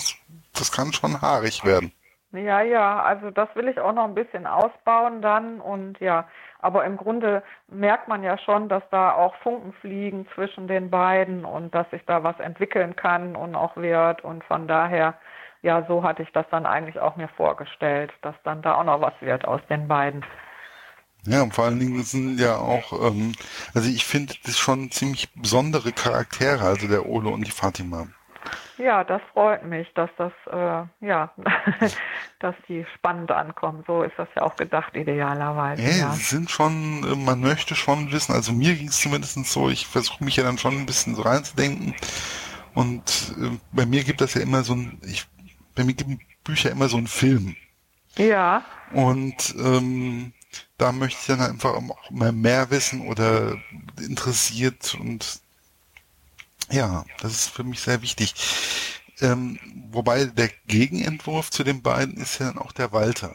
das 0.53 0.73
kann 0.73 0.93
schon 0.93 1.21
haarig 1.21 1.65
werden. 1.65 1.93
Ja, 2.33 2.61
ja, 2.61 3.03
also 3.03 3.31
das 3.31 3.49
will 3.55 3.69
ich 3.69 3.79
auch 3.81 3.93
noch 3.93 4.05
ein 4.05 4.15
bisschen 4.15 4.47
ausbauen 4.47 5.23
dann 5.23 5.61
und 5.61 5.99
ja, 6.01 6.29
aber 6.67 6.85
im 6.85 6.97
Grunde 6.97 7.45
merkt 7.69 8.09
man 8.09 8.25
ja 8.25 8.37
schon, 8.39 8.69
dass 8.69 8.83
da 8.91 9.13
auch 9.13 9.37
Funken 9.37 9.73
fliegen 9.75 10.27
zwischen 10.35 10.67
den 10.67 10.91
beiden 10.91 11.45
und 11.45 11.73
dass 11.73 11.89
sich 11.91 12.03
da 12.07 12.25
was 12.25 12.41
entwickeln 12.41 12.97
kann 12.97 13.37
und 13.37 13.55
auch 13.55 13.77
wird. 13.77 14.25
Und 14.25 14.43
von 14.43 14.67
daher, 14.67 15.15
ja, 15.63 15.87
so 15.87 16.03
hatte 16.03 16.25
ich 16.25 16.33
das 16.33 16.45
dann 16.51 16.67
eigentlich 16.67 16.99
auch 16.99 17.15
mir 17.15 17.29
vorgestellt, 17.29 18.13
dass 18.23 18.35
dann 18.43 18.63
da 18.63 18.75
auch 18.75 18.85
noch 18.85 19.01
was 19.01 19.15
wird 19.21 19.47
aus 19.47 19.61
den 19.71 19.87
beiden. 19.87 20.25
Ja, 21.23 21.43
und 21.43 21.55
vor 21.55 21.67
allen 21.67 21.79
Dingen 21.79 22.03
sind 22.03 22.41
ja 22.41 22.57
auch, 22.57 22.93
ähm, 22.93 23.35
also 23.73 23.89
ich 23.89 24.05
finde 24.05 24.35
das 24.45 24.59
schon 24.59 24.91
ziemlich 24.91 25.33
besondere 25.35 25.93
Charaktere, 25.93 26.65
also 26.65 26.89
der 26.89 27.07
Ole 27.07 27.29
und 27.29 27.47
die 27.47 27.53
Fatima. 27.53 28.09
Ja, 28.79 29.05
das 29.05 29.23
freut 29.33 29.65
mich, 29.65 29.89
dass 29.95 30.11
das, 30.19 30.33
äh, 30.51 31.07
ja, 31.07 31.33
dass 32.41 32.55
die 32.69 32.85
spannend 32.95 33.31
ankommen. 33.31 33.85
So 33.87 34.03
ist 34.03 34.15
das 34.19 34.29
ja 34.37 34.43
auch 34.43 34.57
gedacht, 34.57 34.95
idealerweise. 34.95 35.83
Ja, 35.83 35.97
ja. 35.97 36.13
sind 36.13 36.51
schon, 36.51 37.05
äh, 37.05 37.17
man 37.17 37.41
möchte 37.41 37.75
schon 37.75 38.13
wissen, 38.13 38.33
also 38.33 38.53
mir 38.53 38.75
ging 38.75 38.89
es 38.89 39.01
zumindest 39.01 39.45
so, 39.47 39.71
ich 39.71 39.87
versuche 39.87 40.23
mich 40.23 40.37
ja 40.37 40.45
dann 40.45 40.59
schon 40.59 40.77
ein 40.77 40.87
bisschen 40.87 41.15
so 41.15 41.23
reinzudenken. 41.23 41.95
Und 42.75 43.35
äh, 43.41 43.57
bei 43.73 43.87
mir 43.87 44.05
gibt 44.05 44.21
das 44.21 44.35
ja 44.35 44.43
immer 44.43 44.63
so 44.63 44.75
ein, 44.75 45.01
ich, 45.03 45.27
bei 45.75 45.85
mir 45.85 45.95
gibt 45.95 46.21
Bücher 46.45 46.71
immer 46.71 46.89
so 46.89 46.99
einen 46.99 47.09
Film. 47.09 47.57
Ja. 48.17 48.63
Und 48.93 49.55
ähm, 49.59 50.33
da 50.79 50.93
möchte 50.93 51.19
ich 51.21 51.27
dann 51.27 51.51
einfach 51.51 51.75
auch 51.75 52.11
mal 52.11 52.33
mehr 52.33 52.71
wissen 52.71 53.09
oder 53.09 53.57
interessiert 53.99 54.95
und 55.01 55.41
ja, 56.71 57.05
das 57.21 57.33
ist 57.33 57.51
für 57.51 57.65
mich 57.65 57.81
sehr 57.81 58.03
wichtig. 58.03 58.35
Ähm, 59.21 59.59
wobei 59.91 60.27
der 60.27 60.51
Gegenentwurf 60.67 61.51
zu 61.51 61.65
den 61.65 61.83
beiden 61.83 62.17
ist 62.17 62.39
ja 62.39 62.47
dann 62.47 62.59
auch 62.59 62.73
der 62.73 62.93
Walter. 62.93 63.35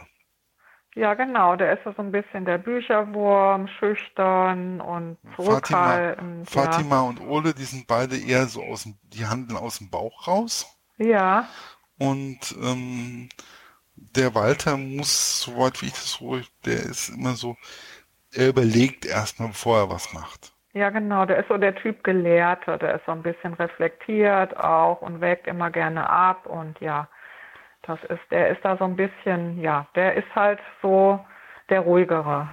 Ja, 0.95 1.13
genau. 1.13 1.55
Der 1.55 1.73
ist 1.73 1.83
so 1.83 2.01
ein 2.01 2.11
bisschen 2.11 2.45
der 2.45 2.57
Bücherwurm, 2.57 3.67
schüchtern 3.79 4.81
und 4.81 5.17
zurückhaltend. 5.35 6.49
Fatima, 6.49 6.63
ja. 6.63 6.71
Fatima 6.71 7.01
und 7.01 7.21
Ole, 7.21 7.53
die 7.53 7.63
sind 7.63 7.87
beide 7.87 8.17
eher 8.17 8.45
so 8.47 8.61
aus 8.63 8.83
dem, 8.83 8.97
die 9.03 9.25
handeln 9.25 9.57
aus 9.57 9.77
dem 9.77 9.89
Bauch 9.89 10.27
raus. 10.27 10.67
Ja. 10.97 11.47
Und 11.97 12.55
ähm, 12.61 13.29
der 13.95 14.35
Walter 14.35 14.75
muss, 14.77 15.41
soweit 15.41 15.81
wie 15.81 15.87
ich 15.87 15.93
das 15.93 16.11
so, 16.11 16.39
der 16.65 16.83
ist 16.83 17.09
immer 17.09 17.35
so, 17.35 17.55
er 18.33 18.49
überlegt 18.49 19.05
erstmal, 19.05 19.49
bevor 19.49 19.77
er 19.77 19.89
was 19.89 20.11
macht. 20.13 20.53
Ja, 20.73 20.89
genau. 20.89 21.25
Der 21.25 21.37
ist 21.37 21.49
so 21.49 21.57
der 21.57 21.75
Typ 21.75 22.03
Gelehrte. 22.03 22.77
Der 22.77 22.95
ist 22.95 23.05
so 23.05 23.11
ein 23.11 23.23
bisschen 23.23 23.53
reflektiert 23.55 24.55
auch 24.57 25.01
und 25.01 25.21
wägt 25.21 25.47
immer 25.47 25.69
gerne 25.69 26.09
ab. 26.09 26.45
Und 26.45 26.79
ja, 26.79 27.07
das 27.83 27.99
ist, 28.05 28.21
der 28.29 28.49
ist 28.49 28.63
da 28.63 28.77
so 28.77 28.85
ein 28.85 28.95
bisschen, 28.95 29.59
ja, 29.59 29.87
der 29.95 30.15
ist 30.15 30.33
halt 30.33 30.59
so 30.81 31.19
der 31.69 31.81
ruhigere 31.81 32.47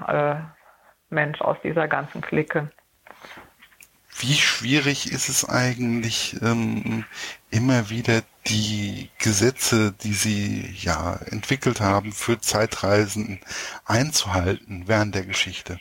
äh, 1.11 1.15
Mensch 1.15 1.41
aus 1.41 1.57
dieser 1.63 1.87
ganzen 1.87 2.21
Clique. 2.21 2.71
Wie 4.21 4.35
schwierig 4.35 5.13
ist 5.13 5.29
es 5.29 5.49
eigentlich, 5.49 6.37
ähm, 6.43 7.05
immer 7.51 7.89
wieder 7.89 8.23
die 8.49 9.11
Gesetze, 9.19 9.93
die 9.93 10.13
Sie 10.13 10.75
ja 10.77 11.21
entwickelt 11.31 11.81
haben 11.81 12.13
für 12.13 12.41
Zeitreisen 12.41 13.41
einzuhalten 13.85 14.85
während 14.87 15.15
der 15.15 15.25
Geschichte? 15.25 15.79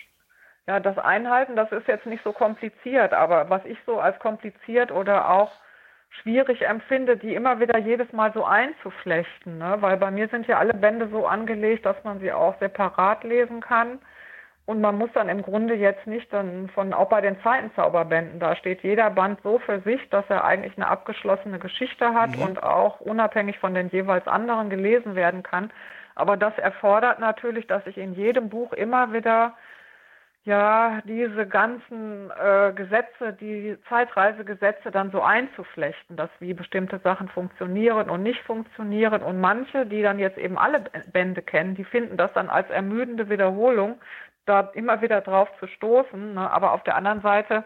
Ja, 0.68 0.82
das 0.82 0.98
Einhalten, 0.98 1.56
das 1.56 1.72
ist 1.72 1.88
jetzt 1.88 2.06
nicht 2.06 2.24
so 2.24 2.34
kompliziert, 2.34 3.14
aber 3.14 3.50
was 3.50 3.64
ich 3.64 3.78
so 3.86 4.00
als 4.00 4.20
kompliziert 4.20 4.92
oder 4.92 5.30
auch 5.30 5.52
schwierig 6.22 6.66
empfinde, 6.68 7.16
die 7.16 7.36
immer 7.36 7.60
wieder 7.60 7.78
jedes 7.78 8.12
Mal 8.12 8.34
so 8.34 8.44
einzuflechten, 8.44 9.58
ne? 9.58 9.78
weil 9.80 9.98
bei 9.98 10.12
mir 10.12 10.28
sind 10.28 10.46
ja 10.48 10.58
alle 10.58 10.74
Bände 10.74 11.08
so 11.08 11.26
angelegt, 11.26 11.86
dass 11.86 12.02
man 12.04 12.20
sie 12.20 12.34
auch 12.34 12.60
separat 12.60 13.24
lesen 13.24 13.62
kann. 13.62 14.00
Und 14.66 14.82
man 14.82 14.98
muss 14.98 15.10
dann 15.14 15.30
im 15.30 15.44
Grunde 15.44 15.76
jetzt 15.76 16.06
nicht 16.08 16.34
dann 16.34 16.68
von, 16.76 16.94
auch 16.94 17.08
bei 17.08 17.22
den 17.22 17.40
Zeitenzauberbänden, 17.40 18.42
da 18.42 18.54
steht 18.58 18.84
jeder 18.84 19.10
Band 19.10 19.40
so 19.42 19.60
für 19.60 19.80
sich, 19.80 20.10
dass 20.10 20.26
er 20.28 20.44
eigentlich 20.44 20.76
eine 20.76 20.90
abgeschlossene 20.90 21.60
Geschichte 21.60 22.14
hat 22.14 22.36
mhm. 22.36 22.42
und 22.42 22.64
auch 22.64 23.00
unabhängig 23.00 23.60
von 23.60 23.74
den 23.74 23.88
jeweils 23.88 24.28
anderen 24.28 24.70
gelesen 24.70 25.16
werden 25.16 25.44
kann. 25.44 25.72
Aber 26.16 26.36
das 26.36 26.58
erfordert 26.58 27.20
natürlich, 27.20 27.68
dass 27.68 27.88
ich 27.88 27.98
in 27.98 28.14
jedem 28.14 28.50
Buch 28.50 28.74
immer 28.74 29.14
wieder 29.14 29.54
ja, 30.48 31.02
diese 31.04 31.46
ganzen 31.46 32.32
äh, 32.32 32.72
Gesetze, 32.72 33.34
die 33.34 33.78
Zeitreisegesetze 33.90 34.92
dann 34.92 35.12
so 35.12 35.22
einzuflechten, 35.22 36.16
dass 36.16 36.30
wie 36.40 36.54
bestimmte 36.54 37.00
Sachen 37.00 37.28
funktionieren 37.28 38.10
und 38.10 38.24
nicht 38.24 38.40
funktionieren. 38.44 39.24
Und 39.24 39.42
manche, 39.42 39.86
die 39.86 40.02
dann 40.02 40.20
jetzt 40.20 40.38
eben 40.38 40.58
alle 40.58 40.86
Bände 41.12 41.42
kennen, 41.42 41.76
die 41.76 41.84
finden 41.84 42.16
das 42.16 42.32
dann 42.32 42.48
als 42.48 42.70
ermüdende 42.70 43.30
Wiederholung, 43.30 44.00
da 44.46 44.62
immer 44.74 45.02
wieder 45.02 45.20
drauf 45.20 45.50
zu 45.60 45.68
stoßen. 45.68 46.36
Ne? 46.36 46.50
Aber 46.50 46.72
auf 46.72 46.84
der 46.84 46.96
anderen 46.96 47.20
Seite, 47.20 47.66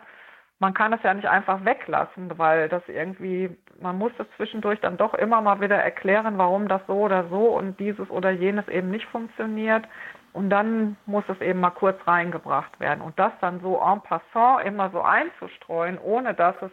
man 0.58 0.74
kann 0.74 0.92
es 0.92 1.04
ja 1.04 1.14
nicht 1.14 1.28
einfach 1.28 1.64
weglassen, 1.64 2.36
weil 2.40 2.68
das 2.68 2.82
irgendwie, 2.88 3.56
man 3.80 4.00
muss 4.00 4.12
es 4.18 4.26
zwischendurch 4.38 4.80
dann 4.80 4.98
doch 4.98 5.14
immer 5.14 5.40
mal 5.42 5.62
wieder 5.62 5.78
erklären, 5.78 6.40
warum 6.40 6.68
das 6.68 6.82
so 6.88 6.94
oder 6.94 7.28
so 7.30 7.56
und 7.56 7.80
dieses 7.80 8.10
oder 8.10 8.32
jenes 8.32 8.68
eben 8.70 8.90
nicht 8.90 9.06
funktioniert. 9.06 9.88
Und 10.34 10.50
dann 10.50 10.96
muss 11.06 11.24
es 11.28 11.42
eben 11.42 11.60
mal 11.60 11.72
kurz 11.72 11.98
reingebracht 12.08 12.80
werden. 12.80 13.02
Und 13.02 13.20
das 13.20 13.34
dann 13.42 13.60
so 13.60 13.82
en 13.82 14.02
passant 14.02 14.66
immer 14.66 14.90
so 14.92 15.02
einzustreuen, 15.02 15.98
ohne 16.00 16.34
dass 16.34 16.56
es 16.62 16.72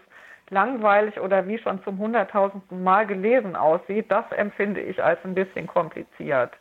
langweilig 0.51 1.21
oder 1.21 1.47
wie 1.47 1.59
schon 1.59 1.83
zum 1.83 1.99
hunderttausendsten 1.99 2.83
Mal 2.83 3.07
gelesen 3.07 3.57
aussieht, 3.57 4.11
das 4.11 4.25
empfinde 4.33 4.81
ich 4.81 5.03
als 5.03 5.19
ein 5.25 5.35
bisschen 5.35 5.67
kompliziert. 5.67 6.53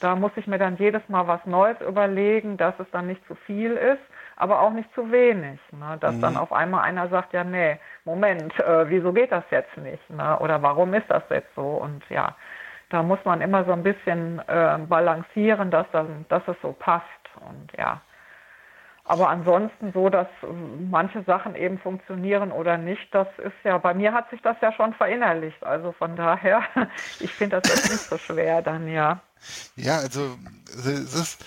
Da 0.00 0.14
muss 0.14 0.32
ich 0.36 0.46
mir 0.46 0.58
dann 0.58 0.76
jedes 0.76 1.06
Mal 1.08 1.26
was 1.26 1.44
Neues 1.46 1.80
überlegen, 1.80 2.56
dass 2.56 2.78
es 2.78 2.86
dann 2.92 3.06
nicht 3.06 3.26
zu 3.26 3.34
viel 3.34 3.72
ist, 3.72 4.02
aber 4.36 4.60
auch 4.60 4.72
nicht 4.72 4.92
zu 4.94 5.10
wenig. 5.10 5.58
Ne? 5.72 5.96
Dass 6.00 6.14
mhm. 6.14 6.20
dann 6.20 6.36
auf 6.36 6.52
einmal 6.52 6.82
einer 6.82 7.08
sagt, 7.08 7.32
ja, 7.32 7.44
nee, 7.44 7.78
Moment, 8.04 8.58
äh, 8.60 8.88
wieso 8.90 9.12
geht 9.12 9.32
das 9.32 9.44
jetzt 9.50 9.74
nicht? 9.78 10.10
Ne? 10.10 10.38
Oder 10.40 10.60
warum 10.62 10.92
ist 10.92 11.08
das 11.08 11.22
jetzt 11.30 11.54
so? 11.54 11.62
Und 11.62 12.04
ja, 12.10 12.34
da 12.90 13.02
muss 13.02 13.18
man 13.24 13.40
immer 13.40 13.64
so 13.64 13.72
ein 13.72 13.82
bisschen 13.82 14.40
äh, 14.46 14.78
balancieren, 14.88 15.70
dass, 15.70 15.86
dann, 15.92 16.24
dass 16.28 16.42
es 16.46 16.56
so 16.62 16.72
passt. 16.72 17.04
Und 17.40 17.72
ja. 17.76 18.00
Aber 19.04 19.28
ansonsten 19.28 19.92
so, 19.92 20.08
dass 20.08 20.26
manche 20.90 21.22
Sachen 21.22 21.54
eben 21.54 21.78
funktionieren 21.78 22.50
oder 22.50 22.76
nicht, 22.76 23.06
das 23.12 23.28
ist 23.38 23.54
ja, 23.62 23.78
bei 23.78 23.94
mir 23.94 24.12
hat 24.12 24.28
sich 24.30 24.42
das 24.42 24.56
ja 24.60 24.72
schon 24.72 24.94
verinnerlicht. 24.94 25.62
Also 25.62 25.92
von 25.92 26.16
daher, 26.16 26.62
ich 27.20 27.32
finde 27.32 27.60
das 27.60 27.72
jetzt 27.72 27.90
nicht 27.90 28.02
so 28.02 28.18
schwer 28.18 28.62
dann, 28.62 28.88
ja. 28.88 29.20
Ja, 29.76 29.98
also 29.98 30.36
es 30.66 31.14
ist, 31.14 31.44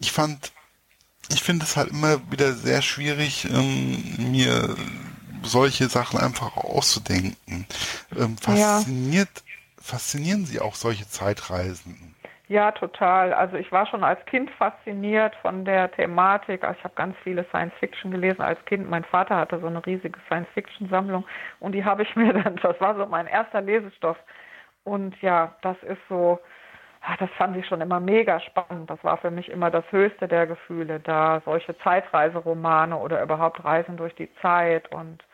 ich 0.00 0.10
fand, 0.10 0.52
ich 1.28 1.42
finde 1.42 1.64
es 1.64 1.76
halt 1.76 1.90
immer 1.90 2.18
wieder 2.32 2.52
sehr 2.52 2.82
schwierig, 2.82 3.48
ähm, 3.48 4.32
mir 4.32 4.74
solche 5.44 5.88
Sachen 5.88 6.18
einfach 6.18 6.56
auszudenken. 6.56 7.66
Ähm, 8.16 8.36
fasziniert 8.38 9.30
ja 9.46 9.51
faszinieren 9.82 10.46
Sie 10.46 10.60
auch 10.60 10.74
solche 10.74 11.06
Zeitreisen? 11.06 12.14
Ja, 12.48 12.70
total. 12.72 13.32
Also 13.32 13.56
ich 13.56 13.72
war 13.72 13.86
schon 13.86 14.04
als 14.04 14.22
Kind 14.26 14.50
fasziniert 14.50 15.34
von 15.36 15.64
der 15.64 15.90
Thematik. 15.90 16.64
Also 16.64 16.76
ich 16.78 16.84
habe 16.84 16.94
ganz 16.94 17.16
viele 17.22 17.44
Science 17.44 17.72
Fiction 17.80 18.10
gelesen 18.10 18.42
als 18.42 18.62
Kind. 18.66 18.90
Mein 18.90 19.04
Vater 19.04 19.36
hatte 19.36 19.58
so 19.58 19.68
eine 19.68 19.84
riesige 19.86 20.18
Science 20.26 20.48
Fiction 20.52 20.88
Sammlung 20.90 21.24
und 21.60 21.72
die 21.72 21.84
habe 21.84 22.02
ich 22.02 22.14
mir 22.14 22.32
dann, 22.44 22.56
das 22.56 22.78
war 22.80 22.94
so 22.94 23.06
mein 23.06 23.26
erster 23.26 23.62
Lesestoff. 23.62 24.18
Und 24.84 25.20
ja, 25.22 25.54
das 25.62 25.76
ist 25.82 26.00
so, 26.10 26.40
ach, 27.00 27.16
das 27.16 27.30
fand 27.38 27.56
ich 27.56 27.66
schon 27.66 27.80
immer 27.80 28.00
mega 28.00 28.38
spannend. 28.40 28.90
Das 28.90 29.02
war 29.02 29.16
für 29.16 29.30
mich 29.30 29.48
immer 29.48 29.70
das 29.70 29.84
höchste 29.90 30.28
der 30.28 30.46
Gefühle, 30.46 31.00
da 31.00 31.40
solche 31.46 31.78
Zeitreiseromane 31.78 32.98
oder 32.98 33.22
überhaupt 33.22 33.64
Reisen 33.64 33.96
durch 33.96 34.14
die 34.16 34.28
Zeit 34.42 34.92
und 34.92 35.24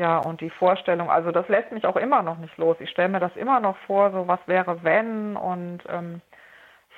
ja, 0.00 0.16
und 0.16 0.40
die 0.40 0.48
Vorstellung, 0.48 1.10
also 1.10 1.30
das 1.30 1.46
lässt 1.48 1.72
mich 1.72 1.84
auch 1.84 1.96
immer 1.96 2.22
noch 2.22 2.38
nicht 2.38 2.56
los. 2.56 2.74
Ich 2.80 2.88
stelle 2.88 3.10
mir 3.10 3.20
das 3.20 3.36
immer 3.36 3.60
noch 3.60 3.76
vor, 3.86 4.10
so 4.12 4.26
was 4.26 4.40
wäre 4.46 4.82
wenn 4.82 5.36
und 5.36 5.80
ähm, 5.90 6.22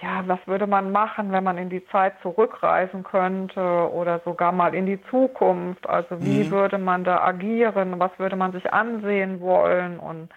ja, 0.00 0.22
was 0.26 0.38
würde 0.46 0.68
man 0.68 0.92
machen, 0.92 1.32
wenn 1.32 1.42
man 1.42 1.58
in 1.58 1.68
die 1.68 1.84
Zeit 1.86 2.14
zurückreisen 2.22 3.02
könnte 3.02 3.60
oder 3.92 4.20
sogar 4.24 4.52
mal 4.52 4.72
in 4.72 4.86
die 4.86 5.02
Zukunft? 5.10 5.88
Also 5.88 6.22
wie 6.22 6.44
mhm. 6.44 6.50
würde 6.52 6.78
man 6.78 7.02
da 7.02 7.18
agieren? 7.22 7.98
Was 7.98 8.16
würde 8.18 8.36
man 8.36 8.52
sich 8.52 8.72
ansehen 8.72 9.40
wollen? 9.40 9.98
Und 9.98 10.30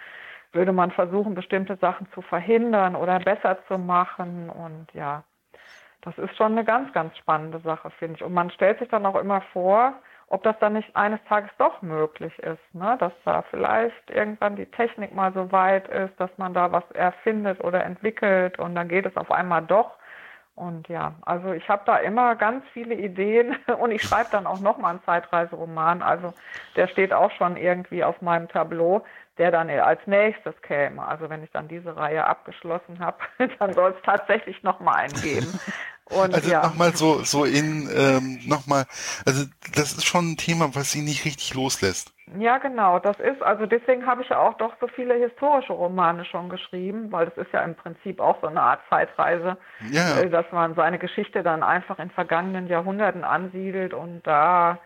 würde 0.51 0.71
man 0.71 0.89
versuchen, 0.89 1.35
bestimmte 1.35 1.75
Sachen 1.75 2.07
zu 2.13 2.23
verhindern 2.23 2.95
oder 2.95 3.19
besser 3.19 3.59
zu 3.67 3.77
machen? 3.77 4.49
Und 4.49 4.87
ja, 4.93 5.23
das 6.01 6.17
ist 6.17 6.35
schon 6.35 6.53
eine 6.53 6.65
ganz, 6.65 6.91
ganz 6.93 7.15
spannende 7.17 7.59
Sache, 7.59 7.91
finde 7.91 8.15
ich. 8.15 8.23
Und 8.23 8.33
man 8.33 8.49
stellt 8.49 8.79
sich 8.79 8.89
dann 8.89 9.05
auch 9.05 9.15
immer 9.15 9.41
vor, 9.53 9.93
ob 10.27 10.43
das 10.43 10.57
dann 10.59 10.73
nicht 10.73 10.95
eines 10.95 11.19
Tages 11.25 11.51
doch 11.57 11.81
möglich 11.81 12.37
ist, 12.39 12.73
ne? 12.73 12.97
dass 12.99 13.13
da 13.23 13.43
vielleicht 13.43 14.09
irgendwann 14.09 14.55
die 14.55 14.65
Technik 14.65 15.13
mal 15.13 15.31
so 15.33 15.51
weit 15.51 15.87
ist, 15.87 16.19
dass 16.19 16.31
man 16.37 16.53
da 16.53 16.71
was 16.71 16.89
erfindet 16.91 17.63
oder 17.63 17.83
entwickelt 17.83 18.57
und 18.57 18.75
dann 18.75 18.87
geht 18.87 19.05
es 19.05 19.15
auf 19.17 19.31
einmal 19.31 19.61
doch. 19.61 19.91
Und 20.55 20.87
ja, 20.87 21.15
also 21.23 21.51
ich 21.51 21.67
habe 21.67 21.83
da 21.85 21.97
immer 21.97 22.35
ganz 22.35 22.63
viele 22.71 22.95
Ideen 22.95 23.57
und 23.79 23.91
ich 23.91 24.01
schreibe 24.01 24.29
dann 24.31 24.47
auch 24.47 24.59
nochmal 24.61 24.91
einen 24.91 25.03
Zeitreiseroman. 25.03 26.01
Also 26.01 26.33
der 26.75 26.87
steht 26.87 27.13
auch 27.13 27.31
schon 27.31 27.57
irgendwie 27.57 28.03
auf 28.03 28.21
meinem 28.21 28.47
Tableau, 28.47 29.03
der 29.37 29.51
dann 29.51 29.69
als 29.69 29.99
nächstes 30.07 30.59
käme. 30.61 31.05
Also 31.05 31.29
wenn 31.29 31.43
ich 31.43 31.51
dann 31.51 31.67
diese 31.67 31.97
Reihe 31.97 32.25
abgeschlossen 32.25 32.99
habe, 32.99 33.17
dann 33.59 33.73
soll 33.73 33.91
es 33.91 34.01
tatsächlich 34.03 34.63
nochmal 34.63 34.95
einen 34.95 35.21
geben. 35.21 35.59
Und, 36.09 36.35
also 36.35 36.51
ja. 36.51 36.61
nochmal 36.61 36.95
so, 36.95 37.23
so 37.23 37.45
in, 37.45 37.89
ähm, 37.95 38.39
nochmal, 38.47 38.85
also 39.25 39.45
das 39.73 39.93
ist 39.93 40.05
schon 40.05 40.33
ein 40.33 40.37
Thema, 40.37 40.75
was 40.75 40.91
sie 40.91 41.01
nicht 41.01 41.25
richtig 41.25 41.55
loslässt. 41.55 42.13
Ja, 42.39 42.59
genau, 42.59 42.99
das 42.99 43.19
ist, 43.19 43.41
also 43.41 43.65
deswegen 43.65 44.05
habe 44.05 44.21
ich 44.21 44.29
ja 44.29 44.39
auch 44.39 44.55
doch 44.55 44.73
so 44.79 44.87
viele 44.87 45.15
historische 45.15 45.73
Romane 45.73 46.25
schon 46.25 46.49
geschrieben, 46.49 47.11
weil 47.11 47.25
das 47.25 47.37
ist 47.37 47.53
ja 47.53 47.61
im 47.61 47.75
Prinzip 47.75 48.19
auch 48.19 48.39
so 48.41 48.47
eine 48.47 48.61
Art 48.61 48.81
Zeitreise, 48.89 49.57
ja. 49.91 50.19
Äh, 50.19 50.29
dass 50.29 50.45
man 50.51 50.75
seine 50.75 50.99
Geschichte 50.99 51.43
dann 51.43 51.63
einfach 51.63 51.97
in 51.97 52.11
vergangenen 52.11 52.67
Jahrhunderten 52.67 53.23
ansiedelt 53.23 53.93
und 53.93 54.21
da 54.25 54.79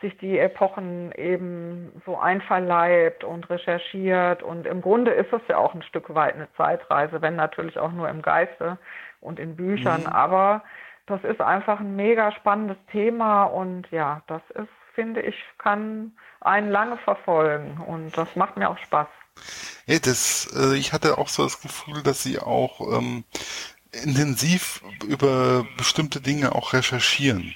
sich 0.00 0.16
die 0.18 0.38
Epochen 0.38 1.12
eben 1.12 2.02
so 2.04 2.18
einverleibt 2.18 3.24
und 3.24 3.48
recherchiert. 3.48 4.42
Und 4.42 4.66
im 4.66 4.82
Grunde 4.82 5.12
ist 5.12 5.32
es 5.32 5.40
ja 5.48 5.56
auch 5.56 5.74
ein 5.74 5.82
Stück 5.82 6.14
weit 6.14 6.34
eine 6.34 6.48
Zeitreise, 6.56 7.22
wenn 7.22 7.36
natürlich 7.36 7.78
auch 7.78 7.92
nur 7.92 8.08
im 8.08 8.20
Geiste 8.20 8.78
und 9.24 9.38
in 9.38 9.56
Büchern. 9.56 10.02
Mhm. 10.02 10.06
Aber 10.08 10.62
das 11.06 11.22
ist 11.24 11.40
einfach 11.40 11.80
ein 11.80 11.96
mega 11.96 12.32
spannendes 12.32 12.78
Thema 12.90 13.44
und 13.44 13.90
ja, 13.90 14.22
das 14.26 14.42
ist, 14.54 14.68
finde 14.94 15.22
ich, 15.22 15.36
kann 15.58 16.12
einen 16.40 16.70
lange 16.70 16.96
verfolgen 16.98 17.78
und 17.86 18.16
das 18.16 18.36
macht 18.36 18.56
mir 18.56 18.68
auch 18.68 18.78
Spaß. 18.78 19.08
Ja, 19.86 19.98
das, 19.98 20.54
äh, 20.56 20.76
ich 20.76 20.92
hatte 20.92 21.18
auch 21.18 21.28
so 21.28 21.42
das 21.42 21.60
Gefühl, 21.60 22.02
dass 22.02 22.22
sie 22.22 22.38
auch 22.38 22.80
ähm, 22.96 23.24
intensiv 23.92 24.82
über 25.06 25.66
bestimmte 25.76 26.20
Dinge 26.20 26.54
auch 26.54 26.72
recherchieren. 26.72 27.54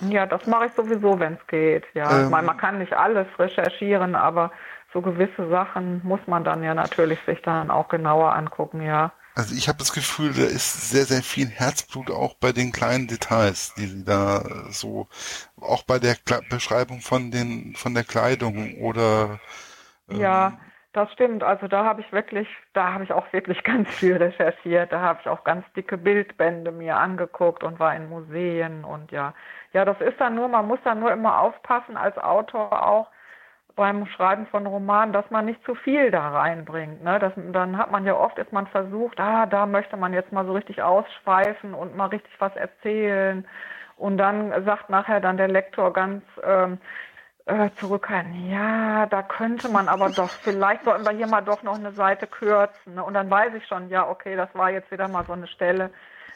Ja, 0.00 0.26
das 0.26 0.46
mache 0.46 0.66
ich 0.66 0.72
sowieso, 0.72 1.20
wenn 1.20 1.34
es 1.34 1.46
geht. 1.46 1.84
Ja, 1.94 2.22
ähm, 2.22 2.30
meine, 2.30 2.46
man 2.46 2.56
kann 2.56 2.78
nicht 2.78 2.92
alles 2.92 3.26
recherchieren, 3.38 4.14
aber 4.14 4.50
so 4.92 5.02
gewisse 5.02 5.48
Sachen 5.48 6.00
muss 6.04 6.20
man 6.26 6.42
dann 6.42 6.62
ja 6.62 6.74
natürlich 6.74 7.18
sich 7.26 7.40
dann 7.42 7.70
auch 7.70 7.88
genauer 7.88 8.34
angucken, 8.34 8.80
ja. 8.80 9.12
Also 9.34 9.54
ich 9.54 9.68
habe 9.68 9.78
das 9.78 9.92
Gefühl, 9.92 10.32
da 10.34 10.42
ist 10.42 10.90
sehr, 10.90 11.04
sehr 11.04 11.22
viel 11.22 11.48
Herzblut 11.48 12.10
auch 12.10 12.34
bei 12.34 12.52
den 12.52 12.72
kleinen 12.72 13.06
Details, 13.06 13.74
die 13.74 13.86
sie 13.86 14.04
da 14.04 14.42
so, 14.70 15.08
auch 15.60 15.84
bei 15.84 15.98
der 15.98 16.16
Kle 16.16 16.40
Beschreibung 16.50 17.00
von 17.00 17.30
den, 17.30 17.74
von 17.76 17.94
der 17.94 18.04
Kleidung 18.04 18.78
oder 18.80 19.40
ähm, 20.10 20.20
ja, 20.20 20.58
das 20.92 21.12
stimmt. 21.12 21.44
Also 21.44 21.68
da 21.68 21.84
habe 21.84 22.00
ich 22.00 22.12
wirklich, 22.12 22.48
da 22.72 22.92
habe 22.92 23.04
ich 23.04 23.12
auch 23.12 23.32
wirklich 23.32 23.62
ganz 23.64 23.88
viel 23.90 24.16
recherchiert. 24.16 24.92
Da 24.92 25.00
habe 25.00 25.20
ich 25.22 25.28
auch 25.28 25.44
ganz 25.44 25.64
dicke 25.74 25.96
Bildbände 25.96 26.72
mir 26.72 26.96
angeguckt 26.96 27.62
und 27.62 27.78
war 27.78 27.94
in 27.94 28.08
Museen 28.08 28.84
und 28.84 29.12
ja, 29.12 29.34
ja, 29.72 29.84
das 29.84 30.00
ist 30.00 30.20
dann 30.20 30.34
nur, 30.34 30.48
man 30.48 30.66
muss 30.66 30.80
dann 30.82 30.98
nur 30.98 31.12
immer 31.12 31.40
aufpassen 31.40 31.96
als 31.96 32.18
Autor 32.18 32.84
auch 32.84 33.08
beim 33.76 34.06
Schreiben 34.06 34.46
von 34.46 34.66
Romanen, 34.66 35.12
dass 35.12 35.30
man 35.30 35.46
nicht 35.46 35.64
zu 35.64 35.74
viel 35.74 36.10
da 36.10 36.28
reinbringt. 36.28 37.02
Ne? 37.02 37.18
Das, 37.18 37.32
dann 37.36 37.78
hat 37.78 37.90
man 37.90 38.04
ja 38.04 38.14
oft, 38.14 38.38
ist 38.38 38.52
man 38.52 38.66
versucht, 38.66 39.18
ah, 39.20 39.46
da 39.46 39.66
möchte 39.66 39.96
man 39.96 40.12
jetzt 40.12 40.32
mal 40.32 40.44
so 40.44 40.52
richtig 40.52 40.82
ausschweifen 40.82 41.74
und 41.74 41.96
mal 41.96 42.06
richtig 42.06 42.32
was 42.38 42.54
erzählen. 42.56 43.46
Und 43.96 44.18
dann 44.18 44.64
sagt 44.64 44.90
nachher 44.90 45.20
dann 45.20 45.36
der 45.36 45.48
Lektor 45.48 45.92
ganz 45.92 46.22
ähm, 46.42 46.78
äh, 47.46 47.70
zurückhaltend, 47.76 48.50
ja, 48.50 49.06
da 49.06 49.22
könnte 49.22 49.68
man 49.68 49.88
aber 49.88 50.10
doch, 50.10 50.30
vielleicht 50.30 50.84
sollten 50.84 51.04
wir 51.04 51.12
hier 51.12 51.26
mal 51.26 51.40
doch 51.40 51.62
noch 51.62 51.78
eine 51.78 51.92
Seite 51.92 52.26
kürzen. 52.26 52.94
Ne? 52.94 53.04
Und 53.04 53.14
dann 53.14 53.30
weiß 53.30 53.54
ich 53.54 53.66
schon, 53.66 53.88
ja, 53.88 54.08
okay, 54.08 54.36
das 54.36 54.48
war 54.54 54.70
jetzt 54.70 54.90
wieder 54.90 55.08
mal 55.08 55.24
so 55.26 55.32
eine 55.32 55.48
Stelle, 55.48 55.90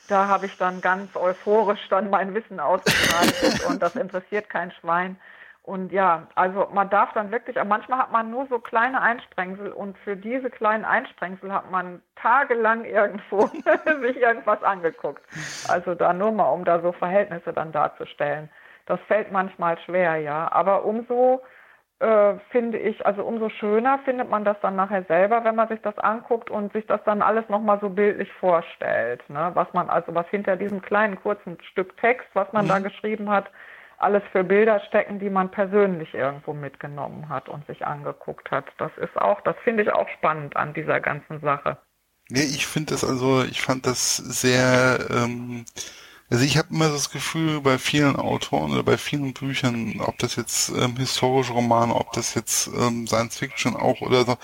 da 0.08 0.28
habe 0.28 0.46
ich 0.46 0.56
dann 0.58 0.80
ganz 0.80 1.16
euphorisch 1.16 1.88
dann 1.88 2.10
mein 2.10 2.34
Wissen 2.34 2.60
ausgebreitet 2.60 3.64
und 3.66 3.82
das 3.82 3.96
interessiert 3.96 4.50
kein 4.50 4.70
Schwein. 4.72 5.16
Und 5.64 5.92
ja, 5.92 6.26
also 6.34 6.68
man 6.74 6.90
darf 6.90 7.14
dann 7.14 7.30
wirklich, 7.30 7.56
manchmal 7.64 7.98
hat 7.98 8.12
man 8.12 8.30
nur 8.30 8.46
so 8.48 8.58
kleine 8.58 9.00
Einsprengsel 9.00 9.72
und 9.72 9.96
für 9.96 10.14
diese 10.14 10.50
kleinen 10.50 10.84
Einsprengsel 10.84 11.50
hat 11.50 11.70
man 11.70 12.02
tagelang 12.16 12.84
irgendwo 12.84 13.46
sich 14.02 14.20
irgendwas 14.20 14.62
angeguckt. 14.62 15.22
Also 15.66 15.94
da 15.94 16.12
nur 16.12 16.32
mal, 16.32 16.50
um 16.50 16.66
da 16.66 16.80
so 16.80 16.92
Verhältnisse 16.92 17.54
dann 17.54 17.72
darzustellen. 17.72 18.50
Das 18.84 19.00
fällt 19.08 19.32
manchmal 19.32 19.78
schwer, 19.78 20.16
ja. 20.16 20.52
Aber 20.52 20.84
umso 20.84 21.40
äh, 22.00 22.34
finde 22.50 22.76
ich, 22.76 23.06
also 23.06 23.24
umso 23.24 23.48
schöner 23.48 23.98
findet 24.00 24.28
man 24.28 24.44
das 24.44 24.60
dann 24.60 24.76
nachher 24.76 25.04
selber, 25.04 25.44
wenn 25.44 25.54
man 25.54 25.68
sich 25.68 25.80
das 25.80 25.98
anguckt 25.98 26.50
und 26.50 26.74
sich 26.74 26.84
das 26.86 27.02
dann 27.04 27.22
alles 27.22 27.48
nochmal 27.48 27.78
so 27.80 27.88
bildlich 27.88 28.30
vorstellt. 28.34 29.22
Ne? 29.30 29.50
Was 29.54 29.72
man, 29.72 29.88
also 29.88 30.14
was 30.14 30.28
hinter 30.28 30.56
diesem 30.56 30.82
kleinen 30.82 31.18
kurzen 31.18 31.56
Stück 31.62 31.96
Text, 31.96 32.28
was 32.34 32.52
man 32.52 32.66
mhm. 32.66 32.68
da 32.68 32.78
geschrieben 32.80 33.30
hat, 33.30 33.46
alles 34.04 34.22
für 34.30 34.44
Bilder 34.44 34.80
stecken, 34.88 35.18
die 35.18 35.30
man 35.30 35.50
persönlich 35.50 36.14
irgendwo 36.14 36.52
mitgenommen 36.52 37.28
hat 37.28 37.48
und 37.48 37.66
sich 37.66 37.84
angeguckt 37.86 38.50
hat. 38.50 38.66
Das 38.78 38.92
ist 38.98 39.16
auch, 39.16 39.40
das 39.40 39.56
finde 39.64 39.82
ich 39.82 39.92
auch 39.92 40.08
spannend 40.18 40.56
an 40.56 40.74
dieser 40.74 41.00
ganzen 41.00 41.40
Sache. 41.40 41.78
Nee, 42.28 42.44
ich 42.44 42.66
finde 42.66 42.92
das 42.92 43.04
also, 43.04 43.42
ich 43.42 43.60
fand 43.60 43.86
das 43.86 44.16
sehr 44.16 44.98
ähm, 45.10 45.64
also 46.30 46.44
ich 46.44 46.56
habe 46.56 46.68
immer 46.70 46.88
das 46.88 47.10
Gefühl 47.10 47.60
bei 47.60 47.78
vielen 47.78 48.16
Autoren 48.16 48.72
oder 48.72 48.82
bei 48.82 48.96
vielen 48.96 49.34
Büchern, 49.34 50.00
ob 50.00 50.18
das 50.18 50.36
jetzt 50.36 50.70
ähm, 50.70 50.96
historische 50.96 51.52
Romane, 51.52 51.94
ob 51.94 52.12
das 52.12 52.34
jetzt 52.34 52.68
ähm, 52.68 53.06
Science 53.06 53.38
Fiction 53.38 53.76
auch 53.76 54.00
oder 54.00 54.24
so, 54.24 54.36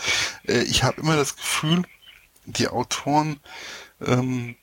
äh, 0.46 0.62
ich 0.62 0.84
habe 0.84 1.00
immer 1.00 1.16
das 1.16 1.36
Gefühl, 1.36 1.82
die 2.44 2.68
Autoren 2.68 3.40
ähm, 4.06 4.56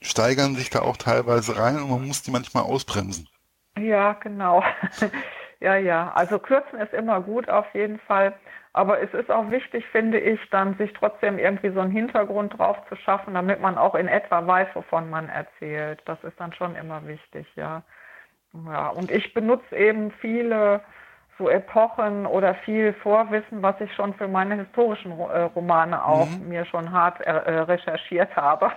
steigern 0.00 0.56
sich 0.56 0.70
da 0.70 0.80
auch 0.80 0.96
teilweise 0.96 1.56
rein 1.56 1.76
und 1.76 1.90
man 1.90 2.06
muss 2.06 2.22
die 2.22 2.30
manchmal 2.30 2.64
ausbremsen. 2.64 3.28
Ja, 3.78 4.12
genau. 4.14 4.62
ja, 5.60 5.76
ja. 5.76 6.12
Also 6.12 6.38
kürzen 6.38 6.78
ist 6.78 6.92
immer 6.92 7.20
gut 7.22 7.48
auf 7.48 7.66
jeden 7.74 7.98
Fall. 8.00 8.34
Aber 8.74 9.00
es 9.02 9.12
ist 9.12 9.30
auch 9.30 9.50
wichtig, 9.50 9.84
finde 9.92 10.18
ich, 10.18 10.40
dann 10.50 10.76
sich 10.78 10.92
trotzdem 10.94 11.38
irgendwie 11.38 11.70
so 11.70 11.80
einen 11.80 11.90
Hintergrund 11.90 12.58
drauf 12.58 12.78
zu 12.88 12.96
schaffen, 12.96 13.34
damit 13.34 13.60
man 13.60 13.76
auch 13.76 13.94
in 13.94 14.08
etwa 14.08 14.46
weiß, 14.46 14.68
wovon 14.74 15.10
man 15.10 15.28
erzählt. 15.28 16.00
Das 16.06 16.22
ist 16.24 16.38
dann 16.40 16.52
schon 16.54 16.74
immer 16.76 17.06
wichtig, 17.06 17.46
ja. 17.56 17.82
Ja, 18.66 18.88
und 18.90 19.10
ich 19.10 19.34
benutze 19.34 19.76
eben 19.76 20.10
viele 20.20 20.82
so 21.38 21.48
Epochen 21.48 22.26
oder 22.26 22.54
viel 22.54 22.92
Vorwissen, 22.92 23.62
was 23.62 23.80
ich 23.80 23.92
schon 23.94 24.14
für 24.14 24.28
meine 24.28 24.54
historischen 24.56 25.12
äh, 25.12 25.42
Romane 25.42 26.04
auch 26.04 26.28
mhm. 26.28 26.48
mir 26.48 26.64
schon 26.66 26.92
hart 26.92 27.20
äh, 27.20 27.30
äh 27.30 27.60
recherchiert 27.60 28.34
habe. 28.36 28.70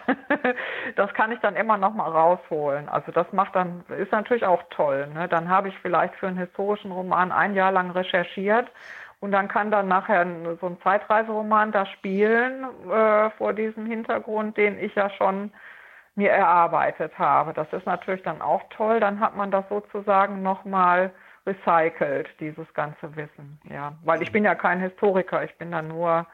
das 0.95 1.13
kann 1.13 1.31
ich 1.31 1.39
dann 1.39 1.55
immer 1.55 1.77
noch 1.77 1.93
mal 1.93 2.09
rausholen. 2.09 2.87
Also 2.87 3.11
das 3.11 3.31
macht 3.33 3.55
dann 3.55 3.83
ist 3.99 4.11
natürlich 4.11 4.45
auch 4.45 4.63
toll. 4.69 5.07
Ne? 5.13 5.27
Dann 5.27 5.49
habe 5.49 5.67
ich 5.67 5.77
vielleicht 5.79 6.15
für 6.15 6.27
einen 6.27 6.37
historischen 6.37 6.91
Roman 6.91 7.31
ein 7.31 7.55
Jahr 7.55 7.71
lang 7.71 7.91
recherchiert 7.91 8.71
und 9.19 9.31
dann 9.31 9.47
kann 9.47 9.71
dann 9.71 9.87
nachher 9.87 10.25
so 10.61 10.67
ein 10.67 10.77
Zeitreiseroman 10.81 11.71
da 11.71 11.85
spielen 11.85 12.65
äh, 12.89 13.29
vor 13.31 13.53
diesem 13.53 13.85
Hintergrund, 13.85 14.55
den 14.57 14.79
ich 14.79 14.95
ja 14.95 15.09
schon 15.09 15.51
mir 16.15 16.31
erarbeitet 16.31 17.17
habe. 17.19 17.53
Das 17.53 17.71
ist 17.73 17.85
natürlich 17.85 18.23
dann 18.23 18.41
auch 18.41 18.61
toll. 18.69 18.99
Dann 18.99 19.19
hat 19.19 19.35
man 19.35 19.51
das 19.51 19.67
sozusagen 19.69 20.41
nochmal 20.41 21.11
recycelt, 21.45 22.27
dieses 22.39 22.71
ganze 22.73 23.15
Wissen. 23.15 23.59
Ja, 23.69 23.93
weil 24.03 24.21
ich 24.21 24.31
bin 24.31 24.43
ja 24.43 24.55
kein 24.55 24.79
Historiker, 24.79 25.43
ich 25.43 25.55
bin 25.57 25.71
dann 25.71 25.87
nur 25.87 26.25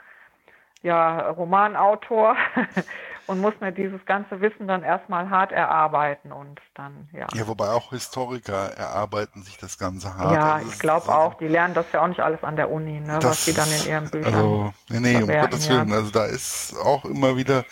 ja, 0.84 1.30
Romanautor 1.30 2.36
und 3.28 3.40
muss 3.40 3.54
mir 3.60 3.72
dieses 3.72 4.04
ganze 4.06 4.42
Wissen 4.42 4.68
dann 4.68 4.82
erstmal 4.82 5.30
hart 5.30 5.52
erarbeiten 5.52 6.32
und 6.32 6.60
dann, 6.74 7.08
ja. 7.14 7.28
Ja, 7.34 7.48
wobei 7.48 7.70
auch 7.70 7.92
Historiker 7.92 8.72
erarbeiten 8.76 9.44
sich 9.44 9.58
das 9.60 9.78
Ganze 9.78 10.18
hart. 10.18 10.34
Ja, 10.34 10.54
also 10.56 10.70
ich 10.72 10.80
glaube 10.80 11.14
auch, 11.14 11.36
die 11.36 11.48
lernen 11.48 11.76
das 11.76 11.86
ja 11.92 12.02
auch 12.02 12.08
nicht 12.08 12.22
alles 12.22 12.44
an 12.44 12.56
der 12.56 12.72
Uni, 12.72 13.00
ne, 13.00 13.20
was 13.22 13.46
die 13.46 13.54
dann 13.54 13.70
in 13.72 13.90
ihren 13.90 14.10
Büchern 14.10 14.34
Also, 14.34 14.74
nee, 14.90 15.00
nee, 15.00 15.22
um 15.22 15.30
Gottes 15.30 15.70
Willen, 15.70 15.90
ja. 15.90 15.96
also 15.96 16.10
da 16.10 16.26
ist 16.26 16.76
auch 16.84 17.06
immer 17.06 17.38
wieder 17.38 17.64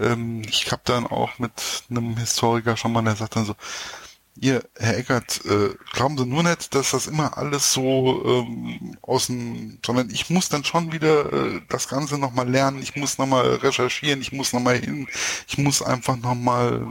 ähm, 0.00 0.42
ich 0.46 0.70
habe 0.70 0.82
dann 0.84 1.06
auch 1.06 1.38
mit 1.38 1.52
einem 1.90 2.16
Historiker 2.16 2.76
schon 2.76 2.92
mal, 2.92 3.02
der 3.02 3.16
sagt 3.16 3.36
dann 3.36 3.44
so, 3.44 3.54
ihr, 4.40 4.62
Herr 4.78 4.98
Eckert, 4.98 5.40
äh, 5.44 5.74
glauben 5.92 6.16
Sie 6.18 6.26
nur 6.26 6.42
nicht, 6.42 6.74
dass 6.74 6.90
das 6.92 7.06
immer 7.06 7.36
alles 7.36 7.72
so 7.72 8.22
ähm, 8.24 8.96
aus 9.02 9.26
dem, 9.26 9.78
sondern 9.84 10.10
ich 10.10 10.30
muss 10.30 10.48
dann 10.48 10.64
schon 10.64 10.92
wieder 10.92 11.32
äh, 11.32 11.60
das 11.68 11.88
Ganze 11.88 12.18
nochmal 12.18 12.48
lernen, 12.48 12.80
ich 12.82 12.96
muss 12.96 13.18
nochmal 13.18 13.46
recherchieren, 13.56 14.20
ich 14.20 14.32
muss 14.32 14.52
nochmal 14.52 14.76
hin, 14.76 15.08
ich 15.46 15.58
muss 15.58 15.82
einfach 15.82 16.16
nochmal 16.16 16.86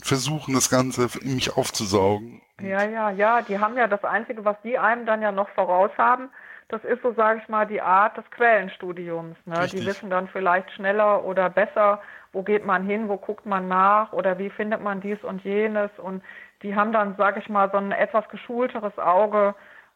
versuchen, 0.00 0.54
das 0.54 0.70
Ganze 0.70 1.08
in 1.20 1.34
mich 1.36 1.56
aufzusaugen. 1.56 2.42
Ja, 2.60 2.84
ja, 2.84 3.10
ja, 3.10 3.42
die 3.42 3.58
haben 3.58 3.76
ja 3.76 3.86
das 3.86 4.04
Einzige, 4.04 4.44
was 4.44 4.56
die 4.62 4.78
einem 4.78 5.06
dann 5.06 5.22
ja 5.22 5.32
noch 5.32 5.48
voraus 5.50 5.90
haben, 5.98 6.28
das 6.72 6.84
ist 6.84 7.02
so, 7.02 7.12
sage 7.12 7.40
ich 7.42 7.48
mal, 7.50 7.66
die 7.66 7.82
Art 7.82 8.16
des 8.16 8.24
Quellenstudiums. 8.30 9.36
Ne? 9.44 9.66
Die 9.70 9.84
wissen 9.84 10.08
dann 10.08 10.26
vielleicht 10.28 10.70
schneller 10.72 11.22
oder 11.22 11.50
besser, 11.50 12.00
wo 12.32 12.42
geht 12.42 12.64
man 12.64 12.82
hin, 12.86 13.10
wo 13.10 13.18
guckt 13.18 13.44
man 13.44 13.68
nach 13.68 14.14
oder 14.14 14.38
wie 14.38 14.48
findet 14.48 14.80
man 14.80 15.02
dies 15.02 15.22
und 15.22 15.44
jenes. 15.44 15.90
Und 15.98 16.22
die 16.62 16.74
haben 16.74 16.92
dann, 16.92 17.16
sage 17.16 17.40
ich 17.40 17.48
mal, 17.48 17.70
so 17.70 17.78
ein 17.78 17.92
etwas 17.92 18.28
geschulteres 18.28 18.98
Auge, 18.98 19.54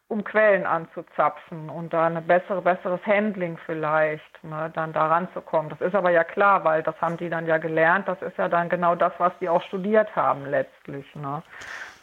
um 0.09 0.23
Quellen 0.23 0.65
anzuzapfen 0.65 1.69
und 1.69 1.91
da 1.91 2.07
ein 2.07 2.25
bessere, 2.25 2.61
besseres 2.61 3.05
Handling 3.05 3.57
vielleicht, 3.65 4.43
ne, 4.43 4.71
dann 4.73 4.93
da 4.93 5.07
ranzukommen. 5.07 5.69
Das 5.69 5.81
ist 5.81 5.95
aber 5.95 6.11
ja 6.11 6.23
klar, 6.23 6.63
weil 6.63 6.81
das 6.81 6.95
haben 7.01 7.17
die 7.17 7.29
dann 7.29 7.45
ja 7.45 7.57
gelernt. 7.57 8.07
Das 8.07 8.21
ist 8.21 8.37
ja 8.37 8.47
dann 8.47 8.69
genau 8.69 8.95
das, 8.95 9.11
was 9.17 9.33
die 9.41 9.49
auch 9.49 9.61
studiert 9.63 10.15
haben 10.15 10.45
letztlich. 10.45 11.05
Ne 11.15 11.43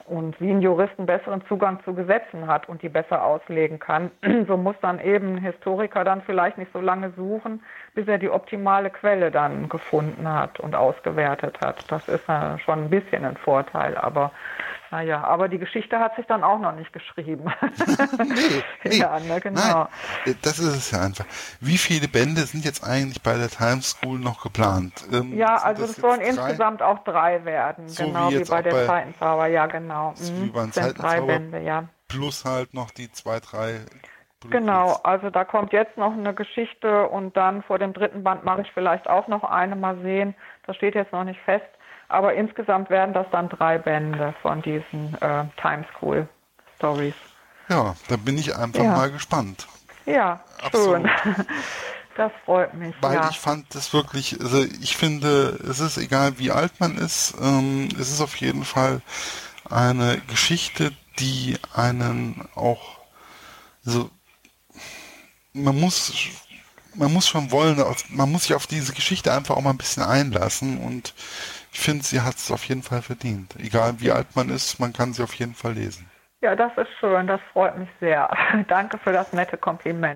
und 0.07 0.38
wie 0.40 0.50
ein 0.50 0.61
Jurist 0.61 0.92
einen 0.98 1.07
besseren 1.07 1.44
Zugang 1.46 1.83
zu 1.85 1.94
Gesetzen 1.94 2.46
hat 2.46 2.68
und 2.68 2.83
die 2.83 2.88
besser 2.88 3.24
auslegen 3.24 3.79
kann, 3.79 4.11
so 4.48 4.57
muss 4.57 4.77
dann 4.81 5.00
eben 5.00 5.37
ein 5.37 5.38
Historiker 5.38 6.05
dann 6.05 6.22
vielleicht 6.22 6.59
nicht 6.59 6.72
so 6.72 6.81
lange 6.81 7.11
suchen, 7.16 7.62
bis 7.95 8.09
er 8.09 8.19
die 8.19 8.29
optimale 8.29 8.91
Quelle 8.91 9.31
dann 9.31 9.69
gefunden 9.69 10.29
hat 10.29 10.61
und 10.61 10.75
ausgewertet 10.75 11.59
hat. 11.61 11.85
Das 11.91 12.09
ist 12.09 12.27
ja 12.29 12.59
schon 12.59 12.85
ein 12.85 12.91
bisschen 12.91 13.25
ein 13.25 13.37
Vorteil, 13.37 13.97
aber 13.97 14.33
naja, 14.91 15.25
aber 15.25 15.49
die 15.49 15.59
Geschichte 15.59 15.99
hat 15.99 16.15
sich 16.15 16.27
dann 16.27 16.45
auch 16.45 16.61
noch 16.61 16.75
nicht 16.75 16.93
geschrieben. 16.93 17.53
nee, 18.19 18.63
nee, 18.85 18.97
ja, 18.99 19.19
ne, 19.19 19.41
genau. 19.41 19.89
Nein, 20.25 20.37
das 20.43 20.61
ist 20.61 20.77
es 20.77 20.91
ja 20.93 21.01
einfach. 21.01 21.25
Wie 21.61 21.79
viele 21.79 22.07
Bände 22.07 22.43
sind 22.43 22.65
jetzt 22.65 22.85
eigentlich 22.85 23.21
bei 23.23 23.37
der 23.37 23.49
Times 23.49 23.91
School 23.91 24.21
noch 24.21 24.43
geplant? 24.43 25.05
Ähm, 25.13 25.37
ja, 25.37 25.57
also 25.57 25.85
es 25.85 25.97
sollen 25.97 26.21
drei? 26.21 26.29
insgesamt 26.29 26.83
auch 26.83 27.03
drei 27.03 27.45
werden, 27.45 27.89
so 27.89 28.05
genau 28.05 28.31
wie, 28.31 28.39
wie 28.39 28.45
bei 28.45 28.63
der 28.63 28.87
Zeitenzauber, 28.87 29.47
ja 29.49 29.67
genau. 29.67 30.11
Mhm. 30.13 30.45
Wie 30.45 30.51
beim 30.51 30.71
sind 30.71 30.97
drei 30.97 31.21
Bände, 31.21 31.61
ja. 31.61 31.89
Plus 32.07 32.45
halt 32.45 32.75
noch 32.75 32.93
die 32.93 33.11
zwei, 33.11 33.41
drei 33.41 33.81
Genau, 34.51 34.99
also 35.03 35.31
da 35.31 35.45
kommt 35.45 35.73
jetzt 35.73 35.97
noch 35.97 36.13
eine 36.13 36.35
Geschichte 36.35 37.09
und 37.09 37.37
dann 37.37 37.63
vor 37.63 37.79
dem 37.79 37.93
dritten 37.93 38.23
Band 38.23 38.45
mache 38.45 38.63
ich 38.63 38.73
vielleicht 38.73 39.09
auch 39.09 39.29
noch 39.29 39.45
eine 39.45 39.77
mal 39.77 39.97
sehen. 40.03 40.35
Das 40.67 40.77
steht 40.77 40.95
jetzt 40.95 41.13
noch 41.13 41.25
nicht 41.25 41.41
fest. 41.41 41.65
Aber 42.09 42.35
insgesamt 42.35 42.91
werden 42.91 43.15
das 43.15 43.27
dann 43.33 43.49
drei 43.49 43.79
Bände 43.79 44.35
von 44.43 44.61
diesen 44.63 45.17
äh, 45.21 45.45
Time 45.61 45.85
School 45.97 46.29
Stories. 46.77 47.15
Ja, 47.69 47.95
da 48.09 48.17
bin 48.17 48.37
ich 48.37 48.55
einfach 48.55 48.85
ja. 48.85 48.93
mal 48.93 49.11
gespannt. 49.11 49.67
Ja, 50.07 50.41
Absolut. 50.63 51.09
schön. 51.23 51.47
Das 52.17 52.31
freut 52.45 52.75
mich. 52.75 52.95
Weil 53.01 53.15
ja. 53.15 53.29
ich 53.29 53.41
fand 53.41 53.75
das 53.75 53.93
wirklich, 53.93 54.41
also 54.41 54.63
ich 54.63 54.97
finde, 54.97 55.59
es 55.69 55.81
ist 55.81 55.99
egal 55.99 56.39
wie 56.39 56.53
alt 56.53 56.79
man 56.79 56.97
ist, 56.97 57.35
ähm, 57.43 57.89
es 57.99 58.13
ist 58.13 58.21
auf 58.21 58.37
jeden 58.37 58.65
Fall 58.65 59.03
eine 59.69 60.21
Geschichte, 60.29 60.93
die 61.19 61.59
einen 61.75 62.49
auch, 62.55 62.99
also 63.85 64.11
man 65.55 65.81
muss 65.81 66.12
man 66.97 67.12
muss 67.12 67.29
schon 67.29 67.51
wollen, 67.51 67.83
man 68.11 68.31
muss 68.31 68.45
sich 68.45 68.55
auf 68.55 68.67
diese 68.67 68.93
Geschichte 68.93 69.33
einfach 69.33 69.57
auch 69.57 69.62
mal 69.62 69.71
ein 69.71 69.79
bisschen 69.79 70.03
einlassen 70.03 70.79
und 70.79 71.14
ich 71.73 71.81
finde, 71.81 72.05
sie 72.05 72.21
hat 72.21 72.37
es 72.37 72.53
auf 72.53 72.64
jeden 72.64 72.83
Fall 72.83 73.03
verdient. 73.03 73.57
Egal 73.59 73.95
wie 73.99 74.12
alt 74.12 74.37
man 74.37 74.49
ist, 74.49 74.79
man 74.79 74.93
kann 74.93 75.12
sie 75.12 75.23
auf 75.23 75.35
jeden 75.35 75.55
Fall 75.55 75.73
lesen. 75.73 76.09
Ja, 76.40 76.55
das 76.55 76.71
ist 76.77 76.90
schön, 77.01 77.27
das 77.27 77.40
freut 77.53 77.77
mich 77.79 77.88
sehr. 78.01 78.29
Danke 78.69 78.99
für 78.99 79.12
das 79.12 79.33
nette 79.33 79.57
Kompliment. 79.57 80.12